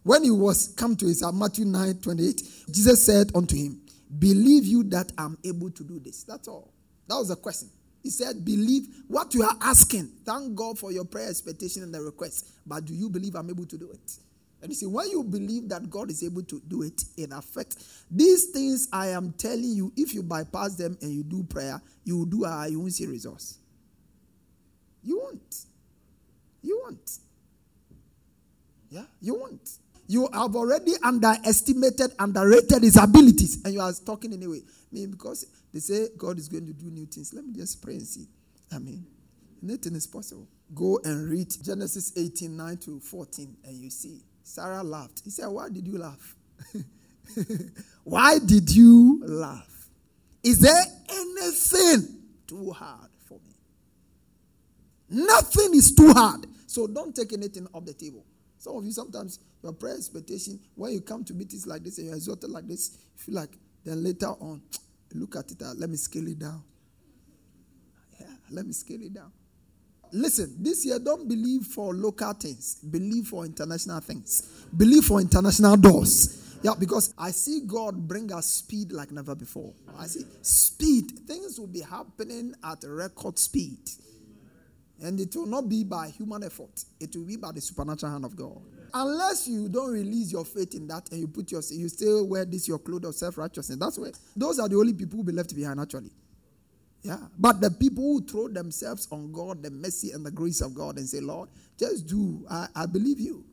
When 0.03 0.23
he 0.23 0.31
was 0.31 0.73
come 0.75 0.95
to 0.97 1.05
his 1.05 1.23
Matthew 1.34 1.65
9 1.65 1.99
28, 1.99 2.41
Jesus 2.71 3.05
said 3.05 3.31
unto 3.36 3.55
him, 3.55 3.81
Believe 4.19 4.65
you 4.65 4.84
that 4.86 5.12
I'm 5.17 5.38
able 5.45 5.69
to 5.71 5.84
do 5.84 5.99
this. 5.99 6.23
That's 6.23 6.47
all. 6.47 6.73
That 7.07 7.15
was 7.15 7.29
the 7.29 7.36
question. 7.36 7.69
He 8.03 8.09
said, 8.09 8.43
Believe 8.43 8.87
what 9.07 9.33
you 9.33 9.43
are 9.43 9.55
asking. 9.61 10.09
Thank 10.25 10.55
God 10.55 10.79
for 10.79 10.91
your 10.91 11.05
prayer, 11.05 11.29
expectation, 11.29 11.83
and 11.83 11.93
the 11.93 12.01
request. 12.01 12.49
But 12.65 12.85
do 12.85 12.93
you 12.93 13.09
believe 13.09 13.35
I'm 13.35 13.49
able 13.49 13.65
to 13.65 13.77
do 13.77 13.91
it? 13.91 14.17
And 14.61 14.69
you 14.69 14.75
see, 14.75 14.85
when 14.85 15.09
you 15.09 15.23
believe 15.23 15.69
that 15.69 15.89
God 15.89 16.11
is 16.11 16.23
able 16.23 16.43
to 16.43 16.61
do 16.67 16.83
it, 16.83 17.03
in 17.17 17.31
effect, 17.31 17.77
these 18.11 18.45
things 18.45 18.87
I 18.93 19.07
am 19.07 19.33
telling 19.33 19.71
you, 19.71 19.91
if 19.97 20.13
you 20.13 20.21
bypass 20.21 20.75
them 20.75 20.97
and 21.01 21.11
you 21.11 21.23
do 21.23 21.43
prayer, 21.43 21.81
you 22.03 22.19
will 22.19 22.25
do 22.25 22.45
uh, 22.45 22.65
you 22.65 22.79
won't 22.79 22.93
see 22.93 23.07
results. 23.07 23.57
You 25.03 25.19
won't. 25.19 25.65
You 26.61 26.79
won't. 26.83 27.17
Yeah, 28.91 29.05
you 29.19 29.35
won't. 29.35 29.69
You 30.12 30.28
have 30.34 30.58
already 30.58 30.91
underestimated, 31.02 32.12
underrated 32.19 32.84
his 32.84 32.97
abilities, 32.97 33.63
and 33.63 33.74
you 33.74 33.80
are 33.80 33.93
talking 34.06 34.34
anyway. 34.34 34.60
I 34.60 34.93
mean, 34.93 35.10
because 35.10 35.45
they 35.74 35.80
say 35.80 36.10
God 36.17 36.38
is 36.38 36.50
going 36.50 36.65
to 36.67 36.74
do 36.74 36.88
new 36.91 37.06
things. 37.06 37.34
Let 37.34 37.45
me 37.45 37.54
just 37.54 37.82
pray 37.82 37.93
and 37.93 38.06
see. 38.06 38.28
I 38.74 38.80
mean, 38.80 39.06
nothing 39.62 39.95
is 39.95 40.08
possible. 40.08 40.50
Go 40.76 41.00
and 41.06 41.30
read 41.30 41.47
Genesis 41.63 42.12
18 42.17 42.58
9 42.58 42.76
to 42.80 43.00
14, 43.00 43.56
and 43.63 43.74
you 43.74 43.89
see 43.89 44.19
Sarah 44.43 44.84
laughed. 44.84 45.21
He 45.24 45.30
said, 45.30 45.47
Why 45.47 45.69
did 45.69 45.88
you 45.88 45.97
laugh? 45.97 46.36
Why 48.04 48.38
did 48.45 48.69
you 48.69 49.24
laugh? 49.26 49.88
Is 50.43 50.60
there 50.60 50.84
anything 51.10 52.19
too 52.47 52.71
hard 52.71 53.12
for 53.30 53.36
me? 53.36 53.56
Nothing 55.10 55.74
is 55.74 55.95
too 55.95 56.12
hard. 56.12 56.47
So 56.67 56.86
don't 56.86 57.15
take 57.15 57.32
anything 57.32 57.65
off 57.74 57.86
the 57.86 57.93
table. 57.93 58.26
Some 58.62 58.76
of 58.76 58.86
you 58.86 58.91
sometimes 58.91 59.39
your 59.63 59.74
prayer 59.74 59.95
expectation, 59.95 60.60
when 60.76 60.93
you 60.93 61.02
come 61.02 61.24
to 61.24 61.34
meetings 61.34 61.65
like 61.65 61.84
this 61.84 61.97
and 61.97 62.06
you're 62.06 62.15
exalted 62.15 62.52
like 62.52 62.67
this, 62.67 62.91
you 62.93 63.17
feel 63.17 63.34
like 63.34 63.58
then 63.84 64.04
later 64.04 64.28
on, 64.28 64.62
look 65.15 65.36
at 65.36 65.52
it, 65.52 65.60
uh, 65.63 65.74
let 65.78 65.89
me 65.89 65.95
scale 65.97 66.28
it 66.28 66.38
down. 66.38 66.62
Yeah, 68.19 68.28
let 68.52 68.67
me 68.67 68.74
scale 68.74 69.02
it 69.02 69.15
down. 69.15 69.32
Listen, 70.12 70.58
this 70.60 70.86
year 70.86 71.00
don't 71.00 71.28
believe 71.28 71.63
for 71.63 71.95
local 71.95 72.34
things, 72.34 72.76
believe 72.76 73.26
for 73.30 73.45
international 73.45 74.00
things, 74.00 74.67
believe 74.78 75.06
for 75.06 75.19
international 75.19 75.76
doors. 75.76 76.60
Yeah, 76.62 76.76
because 76.78 77.15
I 77.17 77.32
see 77.32 77.62
God 77.65 78.08
bring 78.08 78.32
us 78.32 78.45
speed 78.45 78.91
like 78.91 79.12
never 79.12 79.34
before. 79.34 79.74
I 79.97 80.06
see 80.06 80.24
speed. 80.43 81.12
Things 81.26 81.60
will 81.60 81.65
be 81.65 81.82
happening 81.82 82.54
at 82.63 82.84
record 82.84 83.39
speed. 83.39 83.80
And 85.01 85.19
it 85.19 85.35
will 85.35 85.47
not 85.47 85.67
be 85.67 85.83
by 85.83 86.09
human 86.09 86.43
effort, 86.43 86.83
it 86.99 87.15
will 87.15 87.25
be 87.25 87.35
by 87.35 87.51
the 87.51 87.61
supernatural 87.61 88.11
hand 88.11 88.25
of 88.25 88.35
God. 88.35 88.61
Unless 88.93 89.47
you 89.47 89.69
don't 89.69 89.91
release 89.91 90.31
your 90.31 90.45
faith 90.45 90.75
in 90.75 90.87
that 90.87 91.09
and 91.11 91.19
you 91.19 91.27
put 91.27 91.51
your 91.51 91.61
you 91.71 91.87
still 91.89 92.27
wear 92.27 92.45
this 92.45 92.67
your 92.67 92.77
clothes 92.77 93.05
of 93.05 93.15
self-righteousness. 93.15 93.79
That's 93.79 93.97
where 93.97 94.11
those 94.35 94.59
are 94.59 94.67
the 94.67 94.75
only 94.75 94.93
people 94.93 95.13
who 95.13 95.17
will 95.17 95.31
be 95.31 95.31
left 95.31 95.55
behind 95.55 95.79
actually. 95.79 96.11
Yeah. 97.03 97.17
But 97.37 97.61
the 97.61 97.71
people 97.71 98.03
who 98.03 98.21
throw 98.21 98.47
themselves 98.47 99.07
on 99.11 99.31
God, 99.31 99.63
the 99.63 99.71
mercy 99.71 100.11
and 100.11 100.25
the 100.25 100.31
grace 100.31 100.61
of 100.61 100.75
God, 100.75 100.97
and 100.97 101.07
say, 101.07 101.19
Lord, 101.19 101.49
just 101.79 102.05
do. 102.07 102.45
I, 102.49 102.67
I 102.75 102.85
believe 102.85 103.19
you. 103.19 103.43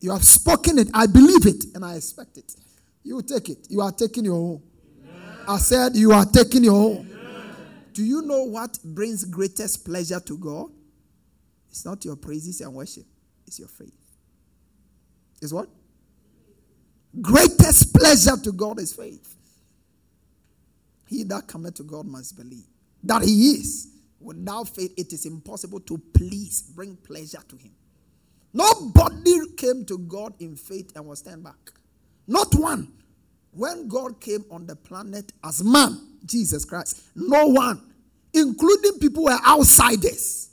You 0.00 0.12
have 0.12 0.24
spoken 0.24 0.78
it. 0.78 0.88
I 0.94 1.06
believe 1.06 1.46
it. 1.46 1.64
And 1.74 1.84
I 1.84 1.96
expect 1.96 2.38
it. 2.38 2.54
You 3.02 3.20
take 3.22 3.50
it. 3.50 3.66
You 3.68 3.82
are 3.82 3.92
taking 3.92 4.24
your 4.24 4.34
own. 4.34 4.62
I 5.46 5.58
said, 5.58 5.96
You 5.96 6.12
are 6.12 6.24
taking 6.24 6.64
your 6.64 6.74
own. 6.74 7.09
Do 7.92 8.04
you 8.04 8.22
know 8.22 8.44
what 8.44 8.78
brings 8.84 9.24
greatest 9.24 9.84
pleasure 9.84 10.20
to 10.20 10.38
God? 10.38 10.70
It's 11.70 11.84
not 11.84 12.04
your 12.04 12.16
praises 12.16 12.60
and 12.60 12.74
worship, 12.74 13.04
it's 13.46 13.58
your 13.58 13.68
faith. 13.68 13.94
Is 15.40 15.54
what? 15.54 15.68
Greatest 17.20 17.94
pleasure 17.94 18.36
to 18.36 18.52
God 18.52 18.78
is 18.78 18.92
faith. 18.92 19.34
He 21.08 21.24
that 21.24 21.48
cometh 21.48 21.74
to 21.74 21.82
God 21.82 22.06
must 22.06 22.36
believe 22.36 22.66
that 23.02 23.22
He 23.22 23.52
is. 23.52 23.88
Without 24.20 24.68
faith, 24.68 24.92
it 24.98 25.12
is 25.14 25.24
impossible 25.24 25.80
to 25.80 25.96
please, 26.12 26.60
bring 26.60 26.94
pleasure 26.96 27.40
to 27.48 27.56
Him. 27.56 27.72
Nobody 28.52 29.38
came 29.56 29.84
to 29.86 29.98
God 29.98 30.34
in 30.40 30.56
faith 30.56 30.92
and 30.94 31.06
was 31.06 31.22
turned 31.22 31.42
back. 31.42 31.72
Not 32.26 32.54
one. 32.54 32.92
When 33.52 33.88
God 33.88 34.20
came 34.20 34.44
on 34.50 34.66
the 34.66 34.76
planet 34.76 35.32
as 35.42 35.64
man, 35.64 36.09
Jesus 36.24 36.64
Christ, 36.64 37.02
no 37.14 37.46
one, 37.46 37.80
including 38.32 38.98
people 38.98 39.22
who 39.22 39.32
were 39.32 39.46
outsiders. 39.46 40.50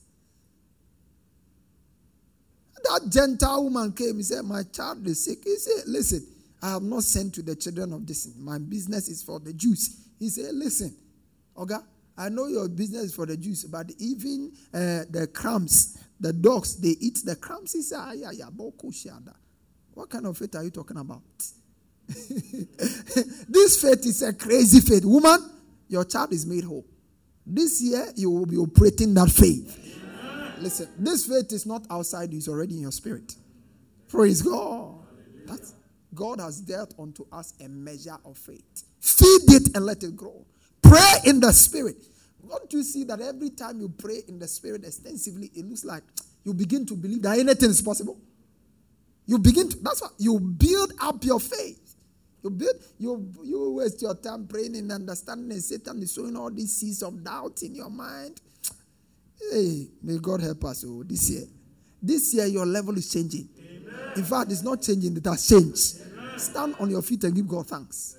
That 2.84 3.10
Gentile 3.10 3.64
woman 3.64 3.92
came, 3.92 4.18
he 4.18 4.24
said, 4.24 4.46
My 4.46 4.64
child 4.64 5.06
is 5.08 5.24
sick. 5.26 5.40
He 5.44 5.56
said, 5.58 5.84
Listen, 5.88 6.26
I 6.62 6.72
have 6.72 6.84
not 6.84 7.04
sent 7.04 7.34
to 7.36 7.42
the 7.42 7.56
children 7.56 7.92
of 7.94 8.06
this. 8.08 8.30
My 8.38 8.58
business 8.58 9.10
is 9.10 9.22
for 9.24 9.40
the 9.40 9.54
Jews. 9.54 10.08
He 10.20 10.30
said, 10.30 10.54
Listen, 10.54 10.96
Oga, 11.56 11.84
I 12.18 12.30
know 12.30 12.48
your 12.48 12.68
business 12.68 13.04
is 13.04 13.16
for 13.16 13.26
the 13.26 13.38
Jews, 13.38 13.66
but 13.66 13.92
even 14.00 14.52
uh, 14.74 15.06
the 15.10 15.30
crumbs, 15.32 15.98
the 16.20 16.34
dogs, 16.34 16.76
they 16.78 16.96
eat 17.00 17.20
the 17.24 17.36
crumbs. 17.36 17.74
He 17.74 17.82
said, 17.84 18.14
yeah, 18.16 18.32
yeah, 18.32 18.46
What 19.94 20.10
kind 20.10 20.26
of 20.26 20.38
faith 20.38 20.56
are 20.56 20.64
you 20.64 20.72
talking 20.72 20.98
about? 20.98 21.22
this 22.08 23.82
faith 23.82 24.06
is 24.06 24.24
a 24.24 24.34
crazy 24.34 24.80
faith. 24.80 25.06
Woman, 25.06 25.38
your 25.88 26.06
child 26.06 26.34
is 26.34 26.46
made 26.46 26.64
whole. 26.64 26.86
This 27.46 27.82
year, 27.82 28.06
you 28.16 28.30
will 28.30 28.46
be 28.46 28.58
operating 28.58 29.14
that 29.14 29.30
faith. 29.30 29.84
Listen, 30.60 30.90
this 30.98 31.26
faith 31.26 31.52
is 31.52 31.66
not 31.66 31.84
outside 31.90 32.34
it's 32.34 32.48
already 32.48 32.76
in 32.76 32.82
your 32.82 32.92
spirit. 32.92 33.36
Praise 34.10 34.42
God. 34.42 34.96
That's, 35.46 35.74
God 36.14 36.40
has 36.40 36.60
dealt 36.60 36.94
unto 37.00 37.26
us 37.32 37.54
a 37.64 37.68
measure 37.70 38.18
of 38.26 38.38
faith. 38.38 38.84
Feed 39.00 39.54
it 39.54 39.76
and 39.76 39.86
let 39.86 40.04
it 40.04 40.16
grow. 40.16 40.46
Pray 40.82 41.14
in 41.26 41.40
the 41.40 41.52
spirit. 41.52 41.98
Don't 42.48 42.72
you 42.72 42.84
see 42.84 43.04
that 43.06 43.20
every 43.22 43.50
time 43.50 43.80
you 43.80 43.90
pray 43.90 44.22
in 44.28 44.40
the 44.40 44.48
spirit 44.48 44.84
extensively, 44.84 45.52
it 45.54 45.66
looks 45.66 45.84
like 45.84 46.04
you 46.44 46.54
begin 46.54 46.86
to 46.86 46.96
believe 46.96 47.22
that 47.24 47.38
anything 47.38 47.70
is 47.70 47.82
possible? 47.82 48.18
You 49.26 49.38
begin 49.38 49.70
to, 49.70 49.78
that's 49.82 50.02
what 50.02 50.12
you 50.18 50.40
build 50.40 50.94
up 51.02 51.24
your 51.24 51.40
faith. 51.40 51.87
You 52.48 52.52
build, 52.52 52.76
you, 52.98 53.34
you 53.44 53.72
waste 53.72 54.02
your 54.02 54.16
time 54.16 54.48
praying 54.48 54.78
and 54.78 54.90
understanding, 54.90 55.52
and 55.52 55.62
Satan 55.62 56.02
is 56.02 56.14
sowing 56.14 56.38
all 56.38 56.50
these 56.50 56.78
seeds 56.78 57.04
of 57.04 57.22
doubt 57.22 57.62
in 57.62 57.76
your 57.76 57.90
mind. 57.90 58.40
Hey, 59.52 59.88
may 60.02 60.18
God 60.18 60.40
help 60.42 60.64
us 60.64 60.86
oh, 60.88 61.04
this 61.04 61.30
year. 61.30 61.44
This 62.02 62.34
year, 62.34 62.46
your 62.46 62.66
level 62.66 62.98
is 62.98 63.12
changing. 63.12 63.50
Amen. 63.60 64.12
In 64.16 64.24
fact, 64.24 64.52
it's 64.52 64.64
not 64.64 64.82
changing, 64.82 65.18
it 65.18 65.26
has 65.26 65.46
changed. 65.46 65.98
Amen. 66.02 66.40
Stand 66.40 66.76
on 66.80 66.90
your 66.90 67.02
feet 67.02 67.26
and 67.26 67.36
give 67.36 67.50
God 67.50 67.68
thanks. 67.68 68.16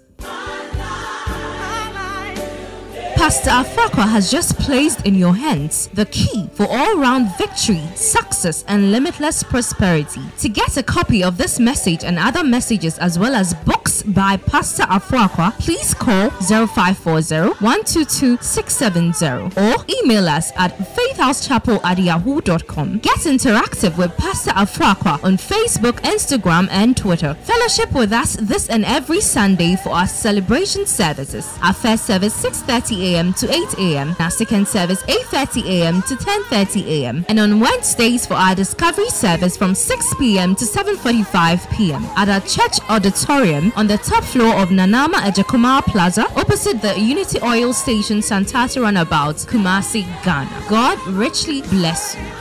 Pastor 3.18 3.50
Afrakwa 3.50 4.08
has 4.08 4.30
just 4.30 4.56
placed 4.60 5.04
in 5.04 5.16
your 5.16 5.34
hands 5.34 5.88
the 5.88 6.06
key 6.06 6.48
for 6.54 6.66
all 6.70 6.98
round 6.98 7.36
victory, 7.36 7.82
success, 7.96 8.64
and 8.68 8.92
limitless 8.92 9.42
prosperity. 9.42 10.20
To 10.38 10.48
get 10.48 10.76
a 10.76 10.84
copy 10.84 11.24
of 11.24 11.36
this 11.36 11.58
message 11.58 12.04
and 12.04 12.16
other 12.16 12.44
messages, 12.44 12.96
as 12.98 13.18
well 13.18 13.34
as 13.34 13.54
books 13.54 14.04
by 14.04 14.36
Pastor 14.36 14.84
Afrakwa, 14.84 15.50
please 15.58 15.94
call 15.94 16.30
0540 16.30 17.58
122 17.60 18.38
670 18.40 19.60
or 19.60 19.84
email 20.00 20.28
us 20.28 20.52
at 20.56 20.78
faithhousechapel 20.78 21.84
at 21.84 21.98
yahoo.com. 21.98 22.98
Get 23.00 23.18
interactive 23.26 23.98
with 23.98 24.16
Pastor 24.16 24.52
Afrakwa 24.52 25.22
on 25.24 25.36
Facebook, 25.36 26.00
Instagram, 26.02 26.68
and 26.70 26.96
Twitter. 26.96 27.34
Fellowship 27.42 27.92
with 27.92 28.12
us 28.12 28.36
this 28.36 28.68
and 28.68 28.84
every 28.84 29.20
Sunday 29.20 29.74
for 29.74 29.90
our 29.90 30.06
celebration 30.06 30.86
services. 30.86 31.44
Our 31.64 31.74
first 31.74 32.06
service 32.06 32.32
6:30 32.34 33.07
a.m. 33.14 33.32
to 33.34 33.50
8 33.50 33.78
a.m. 33.78 34.16
Our 34.18 34.30
second 34.30 34.66
service 34.68 35.02
8:30 35.02 35.64
a.m. 35.66 36.02
to 36.02 36.14
10:30 36.14 36.86
a.m. 36.86 37.24
And 37.28 37.38
on 37.38 37.60
Wednesdays 37.60 38.26
for 38.26 38.34
our 38.34 38.54
discovery 38.54 39.10
service 39.10 39.56
from 39.56 39.74
6 39.74 40.14
p.m. 40.18 40.54
to 40.56 40.64
7:45 40.64 41.70
p.m. 41.70 42.04
at 42.16 42.28
our 42.28 42.40
church 42.40 42.78
auditorium 42.88 43.72
on 43.76 43.86
the 43.86 43.98
top 43.98 44.24
floor 44.24 44.54
of 44.56 44.68
Nanama 44.68 45.18
Ejakumar 45.28 45.82
Plaza, 45.84 46.26
opposite 46.36 46.80
the 46.82 46.98
Unity 46.98 47.38
Oil 47.42 47.72
Station, 47.72 48.18
Santasi 48.18 48.80
Runabout, 48.80 49.36
Kumasi, 49.50 50.02
Ghana. 50.24 50.66
God 50.68 50.98
richly 51.06 51.62
bless 51.62 52.14
you. 52.16 52.37